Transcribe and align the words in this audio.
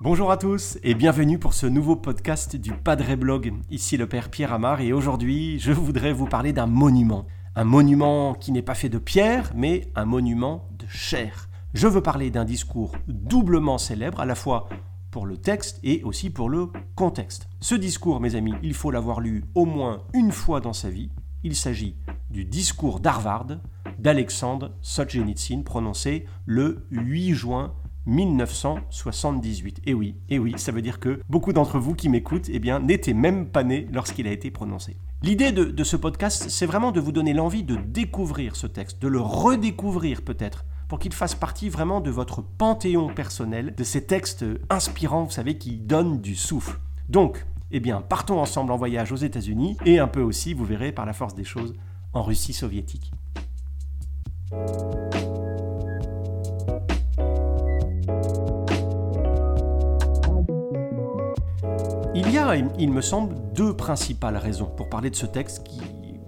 Bonjour 0.00 0.30
à 0.30 0.36
tous 0.36 0.78
et 0.84 0.94
bienvenue 0.94 1.38
pour 1.38 1.54
ce 1.54 1.66
nouveau 1.66 1.96
podcast 1.96 2.54
du 2.54 2.72
Padre 2.72 3.16
Blog. 3.16 3.52
Ici 3.70 3.96
le 3.96 4.06
Père 4.06 4.30
Pierre 4.30 4.52
Amar 4.52 4.80
et 4.80 4.92
aujourd'hui 4.92 5.58
je 5.58 5.72
voudrais 5.72 6.12
vous 6.12 6.26
parler 6.26 6.52
d'un 6.52 6.66
monument. 6.66 7.26
Un 7.56 7.64
monument 7.64 8.34
qui 8.34 8.52
n'est 8.52 8.62
pas 8.62 8.74
fait 8.74 8.88
de 8.88 8.98
pierre 8.98 9.50
mais 9.56 9.90
un 9.96 10.04
monument 10.04 10.68
de 10.78 10.86
chair. 10.86 11.48
Je 11.74 11.88
veux 11.88 12.02
parler 12.02 12.30
d'un 12.30 12.44
discours 12.44 12.92
doublement 13.08 13.78
célèbre 13.78 14.20
à 14.20 14.26
la 14.26 14.36
fois 14.36 14.68
pour 15.10 15.26
le 15.26 15.36
texte 15.36 15.80
et 15.82 16.04
aussi 16.04 16.30
pour 16.30 16.48
le 16.48 16.68
contexte. 16.94 17.48
Ce 17.60 17.74
discours, 17.74 18.20
mes 18.20 18.36
amis, 18.36 18.54
il 18.62 18.74
faut 18.74 18.90
l'avoir 18.90 19.20
lu 19.20 19.44
au 19.54 19.64
moins 19.64 20.04
une 20.14 20.30
fois 20.30 20.60
dans 20.60 20.72
sa 20.72 20.90
vie. 20.90 21.10
Il 21.48 21.56
s'agit 21.56 21.94
du 22.30 22.44
discours 22.44 23.00
d'Harvard 23.00 23.46
d'Alexandre 23.98 24.72
Solzhenitsyn 24.82 25.62
prononcé 25.62 26.26
le 26.44 26.84
8 26.90 27.32
juin 27.32 27.72
1978. 28.04 29.80
Et 29.86 29.94
oui, 29.94 30.16
et 30.28 30.38
oui, 30.38 30.52
ça 30.58 30.72
veut 30.72 30.82
dire 30.82 31.00
que 31.00 31.22
beaucoup 31.30 31.54
d'entre 31.54 31.78
vous 31.78 31.94
qui 31.94 32.10
m'écoutent, 32.10 32.50
eh 32.52 32.58
bien, 32.58 32.80
n'étaient 32.80 33.14
même 33.14 33.46
pas 33.48 33.64
nés 33.64 33.88
lorsqu'il 33.94 34.28
a 34.28 34.30
été 34.30 34.50
prononcé. 34.50 34.98
L'idée 35.22 35.50
de, 35.50 35.64
de, 35.64 35.84
ce 35.84 35.96
podcast, 35.96 36.50
c'est 36.50 36.66
vraiment 36.66 36.92
de 36.92 37.00
vous 37.00 37.12
donner 37.12 37.32
l'envie 37.32 37.64
de 37.64 37.76
découvrir 37.76 38.54
ce 38.54 38.66
texte, 38.66 39.00
de 39.00 39.08
le 39.08 39.22
redécouvrir 39.22 40.20
peut-être, 40.20 40.66
pour 40.86 40.98
qu'il 40.98 41.14
fasse 41.14 41.34
partie 41.34 41.70
vraiment 41.70 42.02
de 42.02 42.10
votre 42.10 42.42
panthéon 42.42 43.08
personnel, 43.08 43.74
de 43.74 43.84
ces 43.84 44.04
textes 44.04 44.44
inspirants, 44.68 45.24
vous 45.24 45.30
savez, 45.30 45.56
qui 45.56 45.78
donnent 45.78 46.20
du 46.20 46.36
souffle. 46.36 46.78
Donc, 47.08 47.46
eh 47.70 47.80
bien, 47.80 48.00
partons 48.00 48.40
ensemble 48.40 48.72
en 48.72 48.76
voyage 48.76 49.12
aux 49.12 49.16
États-Unis 49.16 49.76
et 49.84 49.98
un 49.98 50.08
peu 50.08 50.22
aussi, 50.22 50.54
vous 50.54 50.64
verrez, 50.64 50.92
par 50.92 51.06
la 51.06 51.12
force 51.12 51.34
des 51.34 51.44
choses, 51.44 51.74
en 52.12 52.22
Russie 52.22 52.52
soviétique. 52.52 53.12
Il 62.14 62.32
y 62.32 62.38
a, 62.38 62.56
il 62.56 62.90
me 62.90 63.00
semble, 63.00 63.36
deux 63.54 63.76
principales 63.76 64.36
raisons 64.36 64.70
pour 64.76 64.88
parler 64.88 65.10
de 65.10 65.16
ce 65.16 65.26
texte 65.26 65.62
qui, 65.64 65.80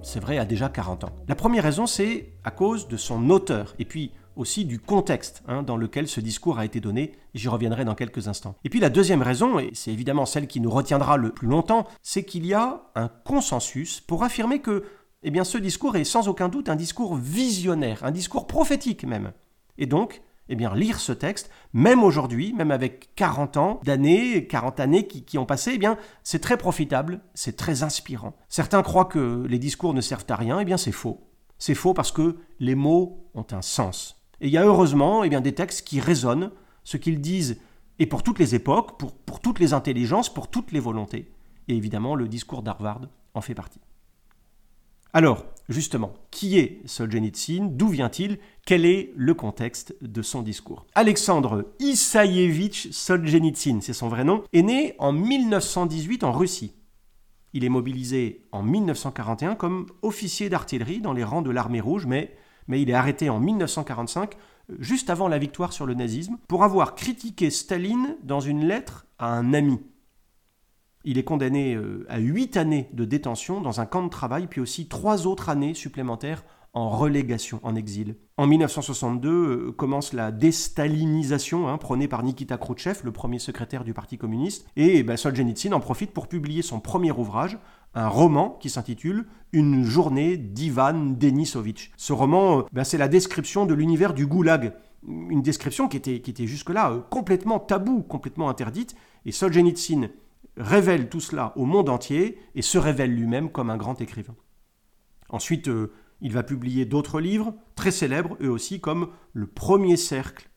c'est 0.02 0.20
vrai, 0.20 0.38
a 0.38 0.44
déjà 0.44 0.69
40 0.69 1.04
ans. 1.04 1.10
La 1.27 1.34
première 1.34 1.64
raison, 1.64 1.86
c'est 1.86 2.34
à 2.44 2.50
cause 2.50 2.86
de 2.86 2.97
son 2.97 3.30
auteur, 3.30 3.75
et 3.78 3.84
puis 3.84 4.12
aussi 4.41 4.64
du 4.64 4.78
contexte 4.78 5.42
hein, 5.46 5.62
dans 5.62 5.77
lequel 5.77 6.08
ce 6.08 6.20
discours 6.20 6.58
a 6.58 6.64
été 6.64 6.80
donné, 6.80 7.12
j'y 7.34 7.48
reviendrai 7.48 7.84
dans 7.84 7.94
quelques 7.94 8.27
instants. 8.27 8.56
Et 8.64 8.70
puis 8.70 8.80
la 8.80 8.91
deuxième 8.91 9.22
raison, 9.22 9.58
et 9.58 9.70
c'est 9.74 9.92
évidemment 9.92 10.27
celle 10.27 10.47
qui 10.47 10.60
nous 10.60 10.70
retiendra 10.70 11.16
le 11.16 11.30
plus 11.30 11.47
longtemps, 11.47 11.86
c'est 12.02 12.24
qu'il 12.24 12.47
y 12.47 12.55
a 12.55 12.82
un 12.94 13.08
consensus 13.08 14.00
pour 14.00 14.24
affirmer 14.24 14.60
que 14.60 14.84
eh 15.22 15.30
bien, 15.30 15.44
ce 15.44 15.58
discours 15.58 15.97
est 15.97 16.05
sans 16.05 16.28
aucun 16.28 16.48
doute 16.48 16.70
un 16.70 16.77
discours 16.77 17.14
visionnaire, 17.14 18.05
un 18.05 18.10
discours 18.10 18.47
prophétique 18.47 19.05
même. 19.05 19.32
Et 19.77 19.84
donc, 19.84 20.22
eh 20.48 20.56
bien, 20.56 20.75
lire 20.75 20.98
ce 20.98 21.12
texte, 21.12 21.50
même 21.75 22.02
aujourd'hui, 22.02 22.54
même 22.54 22.70
avec 22.70 23.14
40 23.16 23.56
ans 23.58 23.80
d'années, 23.84 24.47
40 24.47 24.80
années 24.80 25.06
qui, 25.06 25.38
ont 25.38 25.47
passé, 25.47 25.72
eh 25.75 25.78
bien, 25.78 25.98
c'est 26.25 26.41
très 26.41 26.56
profitable, 26.56 27.20
c'est 27.34 27.56
très 27.56 27.82
inspirant. 27.82 28.34
Certains 28.48 28.82
croient 28.82 29.04
que 29.04 29.44
les 29.48 29.58
discours 29.58 29.94
ne 29.94 30.00
servent 30.00 30.25
à 30.30 30.36
rien, 30.36 30.58
eh 30.58 30.64
bien, 30.64 30.78
c'est 30.78 30.91
faux. 30.91 31.20
C'est 31.58 31.75
faux 31.75 31.92
parce 31.92 32.10
que 32.10 32.38
les 32.58 32.75
mots 32.75 33.28
ont 33.34 33.47
un 33.52 33.62
sens. 33.62 34.19
Et 34.41 34.46
il 34.46 34.52
y 34.52 34.58
a 34.58 34.64
heureusement 34.64 35.22
eh 35.24 35.41
des 35.41 35.55
textes 35.55 35.86
qui 35.86 36.00
résonnent, 36.00 36.50
ce 36.84 36.96
qu'ils 36.96 37.20
disent, 37.20 37.60
et 37.98 38.06
pour 38.06 38.22
toutes 38.22 38.38
les 38.38 38.55
époques, 38.55 38.98
pour, 38.98 39.41
toutes 39.41 39.58
les 39.58 39.74
intelligences, 39.74 40.32
pour 40.32 40.48
toutes 40.48 40.72
les 40.72 40.80
volontés. 40.80 41.30
Et 41.69 41.77
évidemment, 41.77 42.14
le 42.14 42.28
discours 42.28 42.62
d'Harvard 42.62 43.02
en 43.34 43.41
fait 43.42 43.55
partie. 43.55 43.80
Alors, 45.12 45.44
justement, 45.69 46.14
qui 46.30 46.58
est 46.58 46.80
Solzhenitsyn? 46.86 47.69
D'où 47.70 47.88
vient-il? 47.88 48.38
Quel 48.64 48.86
est 48.86 49.12
le 49.16 49.34
contexte 49.34 49.94
de 50.00 50.22
son 50.22 50.41
discours? 50.41 50.86
Alexandre 50.94 51.66
Issaïevitch 51.80 52.91
Solzhenitsyn, 52.91 53.81
c'est 53.81 53.92
son 53.92 54.09
vrai 54.09 54.25
nom, 54.25 54.44
est 54.53 54.62
né 54.62 54.94
en 54.98 55.12
1918 55.12 56.25
en 56.25 56.32
Russie. 56.32 56.75
Il 57.53 57.65
est 57.65 57.69
mobilisé 57.69 58.47
en 58.53 58.62
1941 58.62 59.56
comme 59.56 59.86
officier 60.03 60.48
d'artillerie 60.48 61.00
dans 61.00 61.12
les 61.12 61.25
rangs 61.25 61.42
de 61.42 61.50
l'armée 61.50 61.81
rouge, 61.81 62.06
mais, 62.06 62.36
mais 62.70 62.81
il 62.81 62.88
est 62.88 62.94
arrêté 62.94 63.28
en 63.28 63.41
1945, 63.41 64.36
juste 64.78 65.10
avant 65.10 65.26
la 65.26 65.38
victoire 65.38 65.72
sur 65.72 65.86
le 65.86 65.94
nazisme, 65.94 66.38
pour 66.47 66.62
avoir 66.62 66.94
critiqué 66.94 67.50
Staline 67.50 68.16
dans 68.22 68.41
une 68.41 68.64
lettre 68.64 69.06
à 69.19 69.32
un 69.32 69.53
ami. 69.53 69.81
Il 71.04 71.19
est 71.19 71.25
condamné 71.25 71.75
euh, 71.75 72.06
à 72.09 72.19
8 72.19 72.56
années 72.56 72.88
de 72.92 73.04
détention 73.04 73.60
dans 73.60 73.80
un 73.80 73.86
camp 73.86 74.04
de 74.04 74.09
travail, 74.09 74.47
puis 74.47 74.60
aussi 74.60 74.86
3 74.86 75.26
autres 75.26 75.48
années 75.48 75.75
supplémentaires 75.75 76.44
en 76.72 76.88
relégation, 76.88 77.59
en 77.64 77.75
exil. 77.75 78.14
En 78.36 78.47
1962 78.47 79.28
euh, 79.28 79.72
commence 79.72 80.12
la 80.12 80.30
déstalinisation 80.30 81.69
hein, 81.69 81.78
prônée 81.78 82.06
par 82.06 82.22
Nikita 82.22 82.56
Khrouchtchev, 82.56 83.00
le 83.03 83.10
premier 83.10 83.41
secrétaire 83.41 83.82
du 83.82 83.94
Parti 83.94 84.19
communiste, 84.19 84.69
et 84.76 85.03
ben, 85.03 85.16
Solzhenitsyn 85.16 85.72
en 85.72 85.80
profite 85.80 86.12
pour 86.12 86.28
publier 86.28 86.62
son 86.62 86.78
premier 86.78 87.10
ouvrage, 87.10 87.59
un 87.95 88.09
roman 88.09 88.59
qui 88.61 88.71
s'intitule 88.71 89.27
Une 89.53 89.84
journée 89.84 90.37
d'Ivan 90.37 90.95
Denisovitch. 90.95 91.93
Ce 91.97 92.12
roman, 92.12 92.61
euh, 92.61 92.62
ben, 92.73 92.84
c'est 92.84 92.99
la 92.99 93.09
description 93.09 93.67
de 93.67 93.75
l'univers 93.75 94.15
du 94.15 94.27
goulag, 94.27 94.75
une 95.06 95.43
description 95.43 95.89
qui 95.89 95.97
était, 95.97 96.47
jusque-là 96.47 97.06
complètement 97.11 97.59
taboue, 97.59 98.03
complètement 98.03 98.49
interdite, 98.49 98.95
et 99.25 99.33
Solzhenitsyn 99.33 100.11
révèle 100.56 101.09
tout 101.09 101.21
cela 101.21 101.53
au 101.56 101.65
monde 101.65 101.89
entier 101.89 102.39
et 102.55 102.62
se 102.62 102.78
révèle 102.78 103.15
lui-même 103.15 103.51
comme 103.51 103.71
un 103.71 103.77
grand 103.77 104.01
écrivain. 104.01 104.34
Ensuite, 105.31 105.69
euh, 105.69 105.93
il 106.21 106.33
va 106.33 106.43
publier 106.43 106.84
d'autres 106.84 107.21
livres, 107.21 107.55
très 107.77 107.91
célèbres 107.91 108.37
eux 108.43 108.51
aussi, 108.51 108.81
comme 108.81 109.09
Le 109.33 109.47
Premier 109.47 109.97
Cercle, 109.97 110.50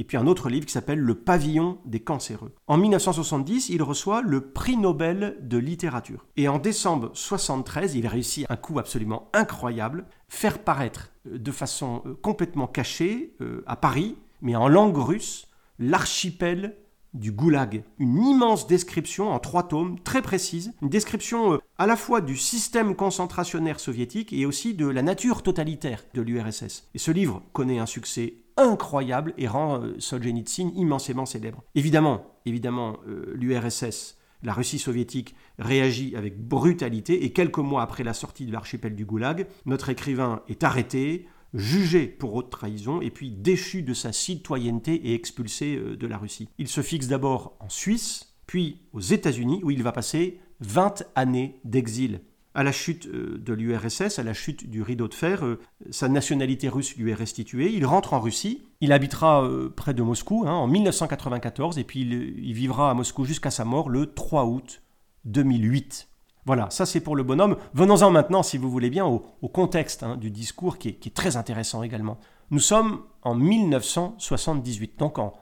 et 0.00 0.04
puis 0.04 0.16
un 0.16 0.26
autre 0.26 0.48
livre 0.48 0.64
qui 0.64 0.72
s'appelle 0.72 0.98
Le 0.98 1.14
Pavillon 1.14 1.78
des 1.84 2.00
cancéreux. 2.00 2.54
En 2.66 2.78
1970, 2.78 3.68
il 3.68 3.82
reçoit 3.82 4.22
le 4.22 4.50
prix 4.50 4.78
Nobel 4.78 5.36
de 5.42 5.58
littérature. 5.58 6.24
Et 6.38 6.48
en 6.48 6.58
décembre 6.58 7.10
1973, 7.10 7.94
il 7.96 8.06
réussit 8.06 8.46
un 8.48 8.56
coup 8.56 8.78
absolument 8.78 9.28
incroyable, 9.34 10.06
faire 10.28 10.58
paraître 10.60 11.12
euh, 11.28 11.38
de 11.38 11.52
façon 11.52 12.02
euh, 12.06 12.14
complètement 12.22 12.66
cachée 12.66 13.36
à 13.66 13.76
Paris, 13.76 14.16
mais 14.40 14.56
en 14.56 14.68
langue 14.68 14.96
russe, 14.96 15.48
l'archipel 15.78 16.76
du 17.14 17.32
goulag. 17.32 17.82
Une 17.98 18.24
immense 18.24 18.66
description 18.66 19.30
en 19.30 19.38
trois 19.38 19.66
tomes, 19.66 19.98
très 20.00 20.22
précise, 20.22 20.72
une 20.82 20.88
description 20.88 21.54
euh, 21.54 21.58
à 21.78 21.86
la 21.86 21.96
fois 21.96 22.20
du 22.20 22.36
système 22.36 22.94
concentrationnaire 22.94 23.80
soviétique 23.80 24.32
et 24.32 24.46
aussi 24.46 24.74
de 24.74 24.86
la 24.86 25.02
nature 25.02 25.42
totalitaire 25.42 26.04
de 26.14 26.22
l'URSS. 26.22 26.88
Et 26.94 26.98
ce 26.98 27.10
livre 27.10 27.42
connaît 27.52 27.78
un 27.78 27.86
succès 27.86 28.34
incroyable 28.60 29.34
et 29.38 29.48
rend 29.48 29.82
euh, 29.82 29.96
Solzhenitsyn 29.98 30.70
immensément 30.74 31.26
célèbre. 31.26 31.62
Évidemment, 31.74 32.26
évidemment, 32.46 32.96
euh, 33.06 33.32
l'URSS 33.34 34.16
la 34.42 34.52
Russie 34.52 34.78
soviétique 34.78 35.34
réagit 35.58 36.16
avec 36.16 36.40
brutalité 36.42 37.24
et 37.24 37.32
quelques 37.32 37.58
mois 37.58 37.82
après 37.82 38.04
la 38.04 38.14
sortie 38.14 38.46
de 38.46 38.52
l'archipel 38.52 38.94
du 38.94 39.04
Goulag, 39.04 39.46
notre 39.66 39.90
écrivain 39.90 40.42
est 40.48 40.64
arrêté, 40.64 41.28
jugé 41.52 42.06
pour 42.06 42.34
haute 42.34 42.50
trahison 42.50 43.00
et 43.00 43.10
puis 43.10 43.30
déchu 43.30 43.82
de 43.82 43.92
sa 43.92 44.12
citoyenneté 44.12 44.94
et 45.08 45.14
expulsé 45.14 45.76
euh, 45.76 45.96
de 45.96 46.06
la 46.06 46.18
Russie. 46.18 46.48
Il 46.58 46.68
se 46.68 46.80
fixe 46.80 47.08
d'abord 47.08 47.56
en 47.60 47.68
Suisse, 47.68 48.34
puis 48.46 48.82
aux 48.92 49.00
États-Unis 49.00 49.60
où 49.62 49.70
il 49.70 49.82
va 49.82 49.92
passer 49.92 50.40
20 50.60 51.04
années 51.14 51.60
d'exil. 51.64 52.20
À 52.54 52.62
la 52.62 52.72
chute 52.72 53.06
euh, 53.06 53.38
de 53.38 53.52
l'URSS, 53.52 54.18
à 54.18 54.22
la 54.22 54.34
chute 54.34 54.68
du 54.68 54.82
rideau 54.82 55.08
de 55.08 55.14
fer, 55.14 55.44
euh, 55.44 55.60
sa 55.90 56.08
nationalité 56.08 56.68
russe 56.68 56.96
lui 56.96 57.10
est 57.10 57.14
restituée. 57.14 57.72
Il 57.72 57.86
rentre 57.86 58.14
en 58.14 58.20
Russie. 58.20 58.64
Il 58.80 58.92
habitera 58.92 59.46
près 59.76 59.92
de 59.92 60.02
Moscou 60.02 60.44
hein, 60.46 60.52
en 60.52 60.66
1994 60.66 61.78
et 61.78 61.84
puis 61.84 62.00
il 62.00 62.54
vivra 62.54 62.90
à 62.90 62.94
Moscou 62.94 63.24
jusqu'à 63.24 63.50
sa 63.50 63.66
mort 63.66 63.90
le 63.90 64.14
3 64.14 64.46
août 64.46 64.82
2008. 65.26 66.08
Voilà, 66.46 66.70
ça 66.70 66.86
c'est 66.86 67.00
pour 67.00 67.16
le 67.16 67.22
bonhomme. 67.22 67.56
Venons-en 67.74 68.10
maintenant, 68.10 68.42
si 68.42 68.58
vous 68.58 68.70
voulez 68.70 68.90
bien, 68.90 69.04
au, 69.04 69.20
contexte 69.48 70.02
hein, 70.02 70.16
du 70.16 70.30
discours 70.30 70.78
qui 70.78 70.88
est, 70.88 71.14
très 71.14 71.36
intéressant 71.36 71.82
également. 71.82 72.18
Nous 72.50 72.60
sommes 72.60 73.02
en 73.22 73.34
1978, 73.34 74.98
donc 74.98 75.18
en, 75.18 75.32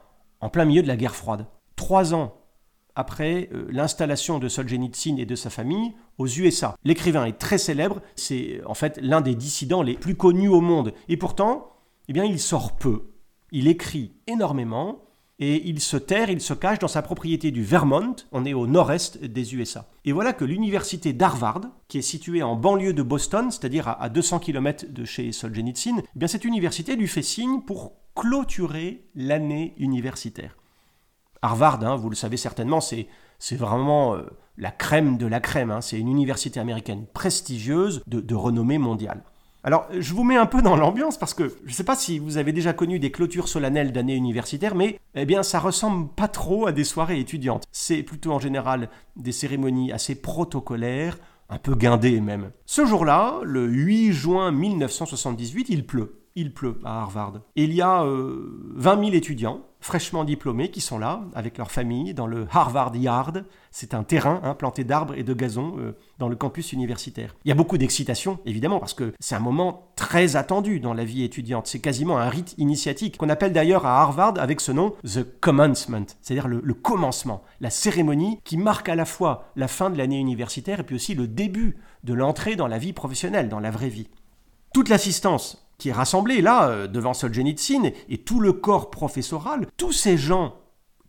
plein 0.51 0.65
milieu 0.65 0.83
de 0.83 0.87
la 0.87 0.97
guerre 0.97 1.15
froide. 1.15 1.45
Trois 1.75 2.13
ans 2.13 2.35
après 2.99 3.47
euh, 3.53 3.65
l'installation 3.71 4.39
de 4.39 4.49
Solzhenitsyn 4.49 5.17
et 5.17 5.25
de 5.25 5.35
sa 5.35 5.49
famille 5.49 5.93
aux 6.17 6.27
USA. 6.27 6.75
L'écrivain 6.83 7.23
est 7.23 7.39
très 7.39 7.57
célèbre, 7.57 8.01
c'est 8.17 8.61
en 8.65 8.73
fait 8.73 8.99
l'un 9.01 9.21
des 9.21 9.35
dissidents 9.35 9.81
les 9.81 9.95
plus 9.95 10.15
connus 10.15 10.49
au 10.49 10.59
monde. 10.59 10.93
Et 11.07 11.15
pourtant, 11.15 11.71
eh 12.09 12.13
bien, 12.13 12.25
il 12.25 12.39
sort 12.39 12.75
peu. 12.75 13.11
Il 13.53 13.69
écrit 13.69 14.11
énormément, 14.27 14.99
et 15.39 15.65
il 15.65 15.79
se 15.79 15.95
terre, 15.95 16.29
il 16.29 16.41
se 16.41 16.53
cache 16.53 16.79
dans 16.79 16.89
sa 16.89 17.01
propriété 17.01 17.51
du 17.51 17.63
Vermont, 17.63 18.17
on 18.33 18.43
est 18.43 18.53
au 18.53 18.67
nord-est 18.67 19.23
des 19.23 19.55
USA. 19.55 19.87
Et 20.03 20.11
voilà 20.11 20.33
que 20.33 20.43
l'université 20.43 21.13
d'Harvard, 21.13 21.61
qui 21.87 21.99
est 21.99 22.01
située 22.01 22.43
en 22.43 22.57
banlieue 22.57 22.91
de 22.91 23.03
Boston, 23.03 23.49
c'est-à-dire 23.49 23.87
à 23.87 24.09
200 24.09 24.39
km 24.39 24.85
de 24.89 25.05
chez 25.05 25.31
Solzhenitsyn, 25.31 26.01
eh 26.03 26.19
bien 26.19 26.27
cette 26.27 26.43
université 26.43 26.97
lui 26.97 27.07
fait 27.07 27.21
signe 27.21 27.61
pour 27.61 27.93
clôturer 28.15 29.05
l'année 29.15 29.75
universitaire. 29.77 30.57
Harvard, 31.41 31.83
hein, 31.83 31.95
vous 31.95 32.09
le 32.09 32.15
savez 32.15 32.37
certainement, 32.37 32.81
c'est, 32.81 33.07
vraiment 33.51 34.15
euh, 34.15 34.23
la 34.57 34.71
crème 34.71 35.17
de 35.17 35.25
la 35.25 35.39
crème. 35.39 35.71
Hein. 35.71 35.81
C'est 35.81 35.99
une 35.99 36.09
université 36.09 36.59
américaine 36.59 37.05
prestigieuse 37.13 38.01
de, 38.07 38.35
renommée 38.35 38.77
mondiale. 38.77 39.23
Alors, 39.63 39.87
je 39.97 40.13
vous 40.13 40.23
mets 40.23 40.37
un 40.37 40.45
peu 40.45 40.61
dans 40.61 40.77
l'ambiance 40.77 41.17
parce 41.17 41.33
que 41.33 41.57
je 41.65 41.71
ne 41.71 41.75
sais 41.75 41.83
pas 41.83 41.95
si 41.95 42.17
vous 42.17 42.37
avez 42.37 42.53
déjà 42.53 42.71
connu 42.71 42.97
des 42.97 43.11
clôtures 43.11 43.49
solennelles 43.49 43.91
d'année 43.91 44.15
universitaire, 44.15 44.73
mais 44.73 44.99
eh 45.15 45.25
bien, 45.25 45.43
ça 45.43 45.59
ressemble 45.59 46.07
pas 46.09 46.29
trop 46.29 46.67
à 46.67 46.71
des 46.71 46.85
soirées 46.85 47.19
étudiantes. 47.19 47.65
C'est 47.73 48.03
plutôt 48.03 48.31
en 48.31 48.39
général 48.39 48.89
des 49.17 49.33
cérémonies 49.33 49.91
assez 49.91 50.15
protocolaires, 50.15 51.17
un 51.49 51.57
peu 51.57 51.75
guindées 51.75 52.21
même. 52.21 52.51
Ce 52.65 52.85
jour-là, 52.85 53.39
le 53.43 53.65
8 53.67 54.13
juin 54.13 54.51
1978, 54.51 55.67
il 55.69 55.85
pleut 55.85 56.18
il 56.39 56.53
pleut 56.53 56.79
à 56.85 57.01
Harvard. 57.01 57.41
Il 57.55 57.73
y 57.73 57.81
a 57.81 58.03
20 58.03 58.07
euh, 58.07 59.03
000 59.03 59.13
étudiants 59.13 59.61
fraîchement 59.81 60.23
diplômés 60.23 60.71
qui 60.71 60.81
sont 60.81 60.99
là 60.99 61.21
avec 61.33 61.57
leur 61.57 61.71
famille 61.71 62.13
dans 62.13 62.27
le 62.27 62.47
Harvard 62.51 62.95
Yard. 62.95 63.45
C'est 63.71 63.93
un 63.93 64.03
terrain 64.03 64.41
hein, 64.43 64.53
planté 64.53 64.83
d'arbres 64.83 65.13
et 65.17 65.23
de 65.23 65.33
gazon 65.33 65.75
euh, 65.77 65.97
dans 66.17 66.27
le 66.27 66.35
campus 66.35 66.73
universitaire. 66.73 67.35
Il 67.45 67.49
y 67.49 67.51
a 67.51 67.55
beaucoup 67.55 67.77
d'excitation, 67.77 68.39
évidemment, 68.45 68.79
parce 68.79 68.93
que 68.93 69.13
c'est 69.19 69.35
un 69.35 69.39
moment 69.39 69.91
très 69.95 70.35
attendu 70.35 70.79
dans 70.79 70.93
la 70.93 71.05
vie 71.05 71.23
étudiante. 71.23 71.67
C'est 71.67 71.79
quasiment 71.79 72.17
un 72.17 72.29
rite 72.29 72.55
initiatique 72.57 73.17
qu'on 73.17 73.29
appelle 73.29 73.53
d'ailleurs 73.53 73.85
à 73.85 74.01
Harvard 74.01 74.33
avec 74.37 74.59
ce 74.59 74.71
nom 74.71 74.95
The 75.05 75.25
Commencement, 75.39 76.05
c'est-à-dire 76.21 76.47
le, 76.47 76.61
le 76.63 76.73
commencement, 76.73 77.43
la 77.61 77.69
cérémonie 77.69 78.39
qui 78.43 78.57
marque 78.57 78.89
à 78.89 78.95
la 78.95 79.05
fois 79.05 79.45
la 79.55 79.67
fin 79.67 79.89
de 79.89 79.97
l'année 79.97 80.19
universitaire 80.19 80.81
et 80.81 80.83
puis 80.83 80.95
aussi 80.95 81.15
le 81.15 81.27
début 81.27 81.77
de 82.03 82.13
l'entrée 82.13 82.55
dans 82.55 82.67
la 82.67 82.77
vie 82.77 82.93
professionnelle, 82.93 83.49
dans 83.49 83.59
la 83.59 83.71
vraie 83.71 83.89
vie. 83.89 84.09
Toute 84.73 84.89
l'assistance 84.89 85.68
qui 85.79 85.89
est 85.89 85.93
rassemblé 85.93 86.41
là 86.41 86.69
euh, 86.69 86.87
devant 86.87 87.15
Solzhenitsyn 87.15 87.91
et 88.09 88.19
tout 88.19 88.39
le 88.39 88.53
corps 88.53 88.91
professoral, 88.91 89.65
tous 89.77 89.93
ces 89.93 90.17
gens 90.17 90.55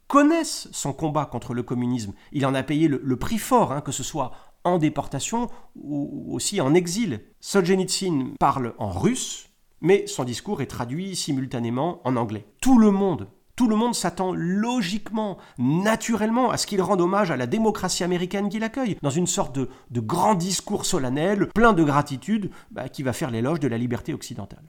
connaissent 0.07 0.69
son 0.73 0.93
combat 0.93 1.27
contre 1.27 1.53
le 1.53 1.63
communisme. 1.63 2.15
Il 2.33 2.47
en 2.47 2.55
a 2.55 2.63
payé 2.63 2.89
le, 2.89 3.17
prix 3.17 3.39
fort, 3.39 3.73
hein, 3.73 3.81
que 3.81 3.93
ce 3.93 4.03
soit 4.03 4.33
en 4.65 4.79
déportation 4.79 5.49
ou 5.77 6.35
aussi 6.35 6.61
en 6.61 6.75
exil. 6.75 7.21
Solzhenitsyn 7.41 8.35
parle 8.39 8.75
en 8.79 8.91
russe, 8.91 9.51
mais 9.81 10.07
son 10.07 10.25
discours 10.25 10.63
est 10.63 10.67
traduit 10.67 11.15
simultanément 11.15 12.01
en 12.05 12.17
anglais. 12.17 12.47
Tout 12.61 12.79
le 12.79 12.91
monde 12.91 13.29
tout 13.61 13.69
le 13.69 13.77
monde 13.77 13.95
s'attend 13.95 14.33
logiquement, 14.33 15.37
naturellement, 15.59 16.51
à 16.51 16.57
ce 16.57 16.67
qu'il 16.67 16.81
rende 16.81 17.03
hommage 17.03 17.31
à 17.31 17.37
la 17.37 17.47
démocratie 17.47 18.03
américaine 18.03 18.49
qui 18.49 18.59
l'accueille, 18.59 18.97
dans 19.03 19.11
une 19.11 19.27
sorte 19.27 19.59
de, 19.59 20.01
grand 20.01 20.35
discours 20.35 20.87
solennel, 20.87 21.49
plein 21.49 21.75
de 21.75 21.85
gratitude, 21.85 22.51
bah, 22.71 22.89
qui 22.89 23.03
va 23.03 23.13
faire 23.13 23.31
l'éloge 23.31 23.61
de 23.61 23.69
la 23.69 23.77
liberté 23.77 24.15
occidentale. 24.15 24.65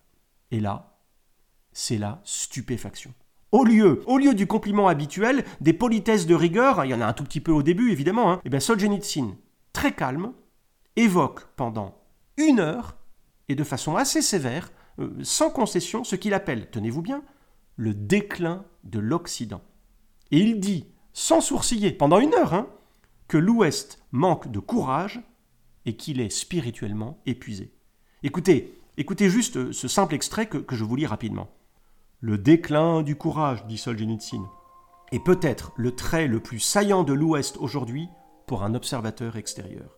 Et 0.51 0.59
là, 0.59 0.97
c'est 1.71 1.97
la 1.97 2.19
stupéfaction. 2.25 3.13
Au 3.53 3.63
lieu, 3.63 4.03
au 4.07 4.17
lieu 4.17 4.33
du 4.33 4.45
compliment 4.45 4.89
habituel, 4.89 5.45
des 5.61 5.71
politesses 5.71 6.25
de 6.25 6.35
rigueur, 6.35 6.83
il 6.83 6.91
y 6.91 6.93
en 6.93 6.99
a 6.99 7.05
un 7.05 7.13
tout 7.13 7.23
petit 7.23 7.39
peu 7.39 7.53
au 7.53 7.63
début 7.63 7.93
évidemment, 7.93 8.33
et 8.33 8.33
hein, 8.33 8.41
eh 8.43 8.49
bien 8.49 8.59
Solzhenitsyn, 8.59 9.38
très 9.71 9.93
calme, 9.93 10.33
évoque 10.97 11.45
pendant 11.55 11.95
une 12.35 12.59
heure, 12.59 12.97
et 13.47 13.55
de 13.55 13.63
façon 13.63 13.95
assez 13.95 14.21
sévère, 14.21 14.69
euh, 14.99 15.11
sans 15.23 15.49
concession, 15.49 16.03
ce 16.03 16.17
qu'il 16.17 16.33
appelle, 16.33 16.69
tenez-vous 16.69 17.01
bien, 17.01 17.23
le 17.81 17.95
déclin 17.95 18.63
de 18.83 18.99
l'Occident. 18.99 19.63
Et 20.29 20.37
il 20.37 20.59
dit, 20.59 20.85
sans 21.13 21.41
sourciller, 21.41 21.91
pendant 21.91 22.19
une 22.19 22.35
heure, 22.35 22.53
hein, 22.53 22.67
que 23.27 23.39
l'Ouest 23.39 24.05
manque 24.11 24.51
de 24.51 24.59
courage 24.59 25.19
et 25.87 25.95
qu'il 25.95 26.21
est 26.21 26.29
spirituellement 26.29 27.19
épuisé. 27.25 27.73
Écoutez, 28.21 28.79
écoutez 28.97 29.31
juste 29.31 29.71
ce 29.71 29.87
simple 29.87 30.13
extrait 30.13 30.45
que, 30.45 30.59
que 30.59 30.75
je 30.75 30.83
vous 30.83 30.95
lis 30.95 31.07
rapidement. 31.07 31.49
Le 32.19 32.37
déclin 32.37 33.01
du 33.01 33.15
courage, 33.15 33.65
dit 33.65 33.79
Solzhenitsyn, 33.79 34.47
est 35.11 35.23
peut-être 35.23 35.71
le 35.75 35.95
trait 35.95 36.27
le 36.27 36.39
plus 36.39 36.59
saillant 36.59 37.03
de 37.03 37.13
l'Ouest 37.13 37.57
aujourd'hui 37.57 38.09
pour 38.45 38.61
un 38.61 38.75
observateur 38.75 39.37
extérieur. 39.37 39.97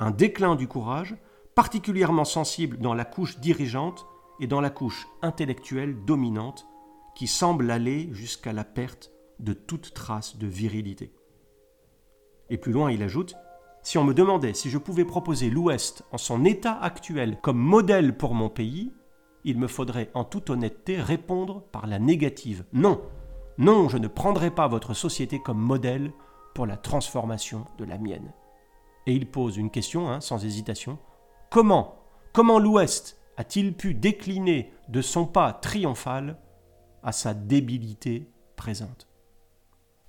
Un 0.00 0.12
déclin 0.12 0.54
du 0.54 0.66
courage, 0.66 1.14
particulièrement 1.54 2.24
sensible 2.24 2.78
dans 2.78 2.94
la 2.94 3.04
couche 3.04 3.38
dirigeante 3.38 4.06
et 4.40 4.46
dans 4.46 4.62
la 4.62 4.70
couche 4.70 5.06
intellectuelle 5.20 6.06
dominante 6.06 6.66
qui 7.14 7.26
semble 7.26 7.70
aller 7.70 8.08
jusqu'à 8.12 8.52
la 8.52 8.64
perte 8.64 9.12
de 9.38 9.52
toute 9.52 9.94
trace 9.94 10.38
de 10.38 10.46
virilité. 10.46 11.12
Et 12.50 12.58
plus 12.58 12.72
loin, 12.72 12.90
il 12.90 13.02
ajoute 13.02 13.34
Si 13.82 13.98
on 13.98 14.04
me 14.04 14.14
demandait 14.14 14.54
si 14.54 14.70
je 14.70 14.78
pouvais 14.78 15.04
proposer 15.04 15.50
l'Ouest 15.50 16.04
en 16.12 16.18
son 16.18 16.44
état 16.44 16.78
actuel 16.78 17.38
comme 17.42 17.58
modèle 17.58 18.16
pour 18.16 18.34
mon 18.34 18.48
pays, 18.48 18.92
il 19.44 19.58
me 19.58 19.66
faudrait 19.66 20.10
en 20.14 20.24
toute 20.24 20.50
honnêteté 20.50 21.00
répondre 21.00 21.62
par 21.72 21.86
la 21.86 21.98
négative. 21.98 22.64
Non, 22.72 23.02
non, 23.58 23.88
je 23.88 23.98
ne 23.98 24.08
prendrai 24.08 24.50
pas 24.50 24.68
votre 24.68 24.94
société 24.94 25.40
comme 25.40 25.58
modèle 25.58 26.12
pour 26.54 26.66
la 26.66 26.76
transformation 26.76 27.64
de 27.78 27.84
la 27.84 27.98
mienne. 27.98 28.32
Et 29.06 29.14
il 29.14 29.30
pose 29.30 29.56
une 29.56 29.70
question, 29.70 30.08
hein, 30.08 30.20
sans 30.20 30.44
hésitation. 30.44 30.98
Comment 31.50 31.96
Comment 32.32 32.58
l'Ouest 32.58 33.18
a-t-il 33.36 33.74
pu 33.74 33.94
décliner 33.94 34.72
de 34.88 35.02
son 35.02 35.26
pas 35.26 35.52
triomphal 35.52 36.38
à 37.02 37.12
sa 37.12 37.34
débilité 37.34 38.28
présente. 38.56 39.08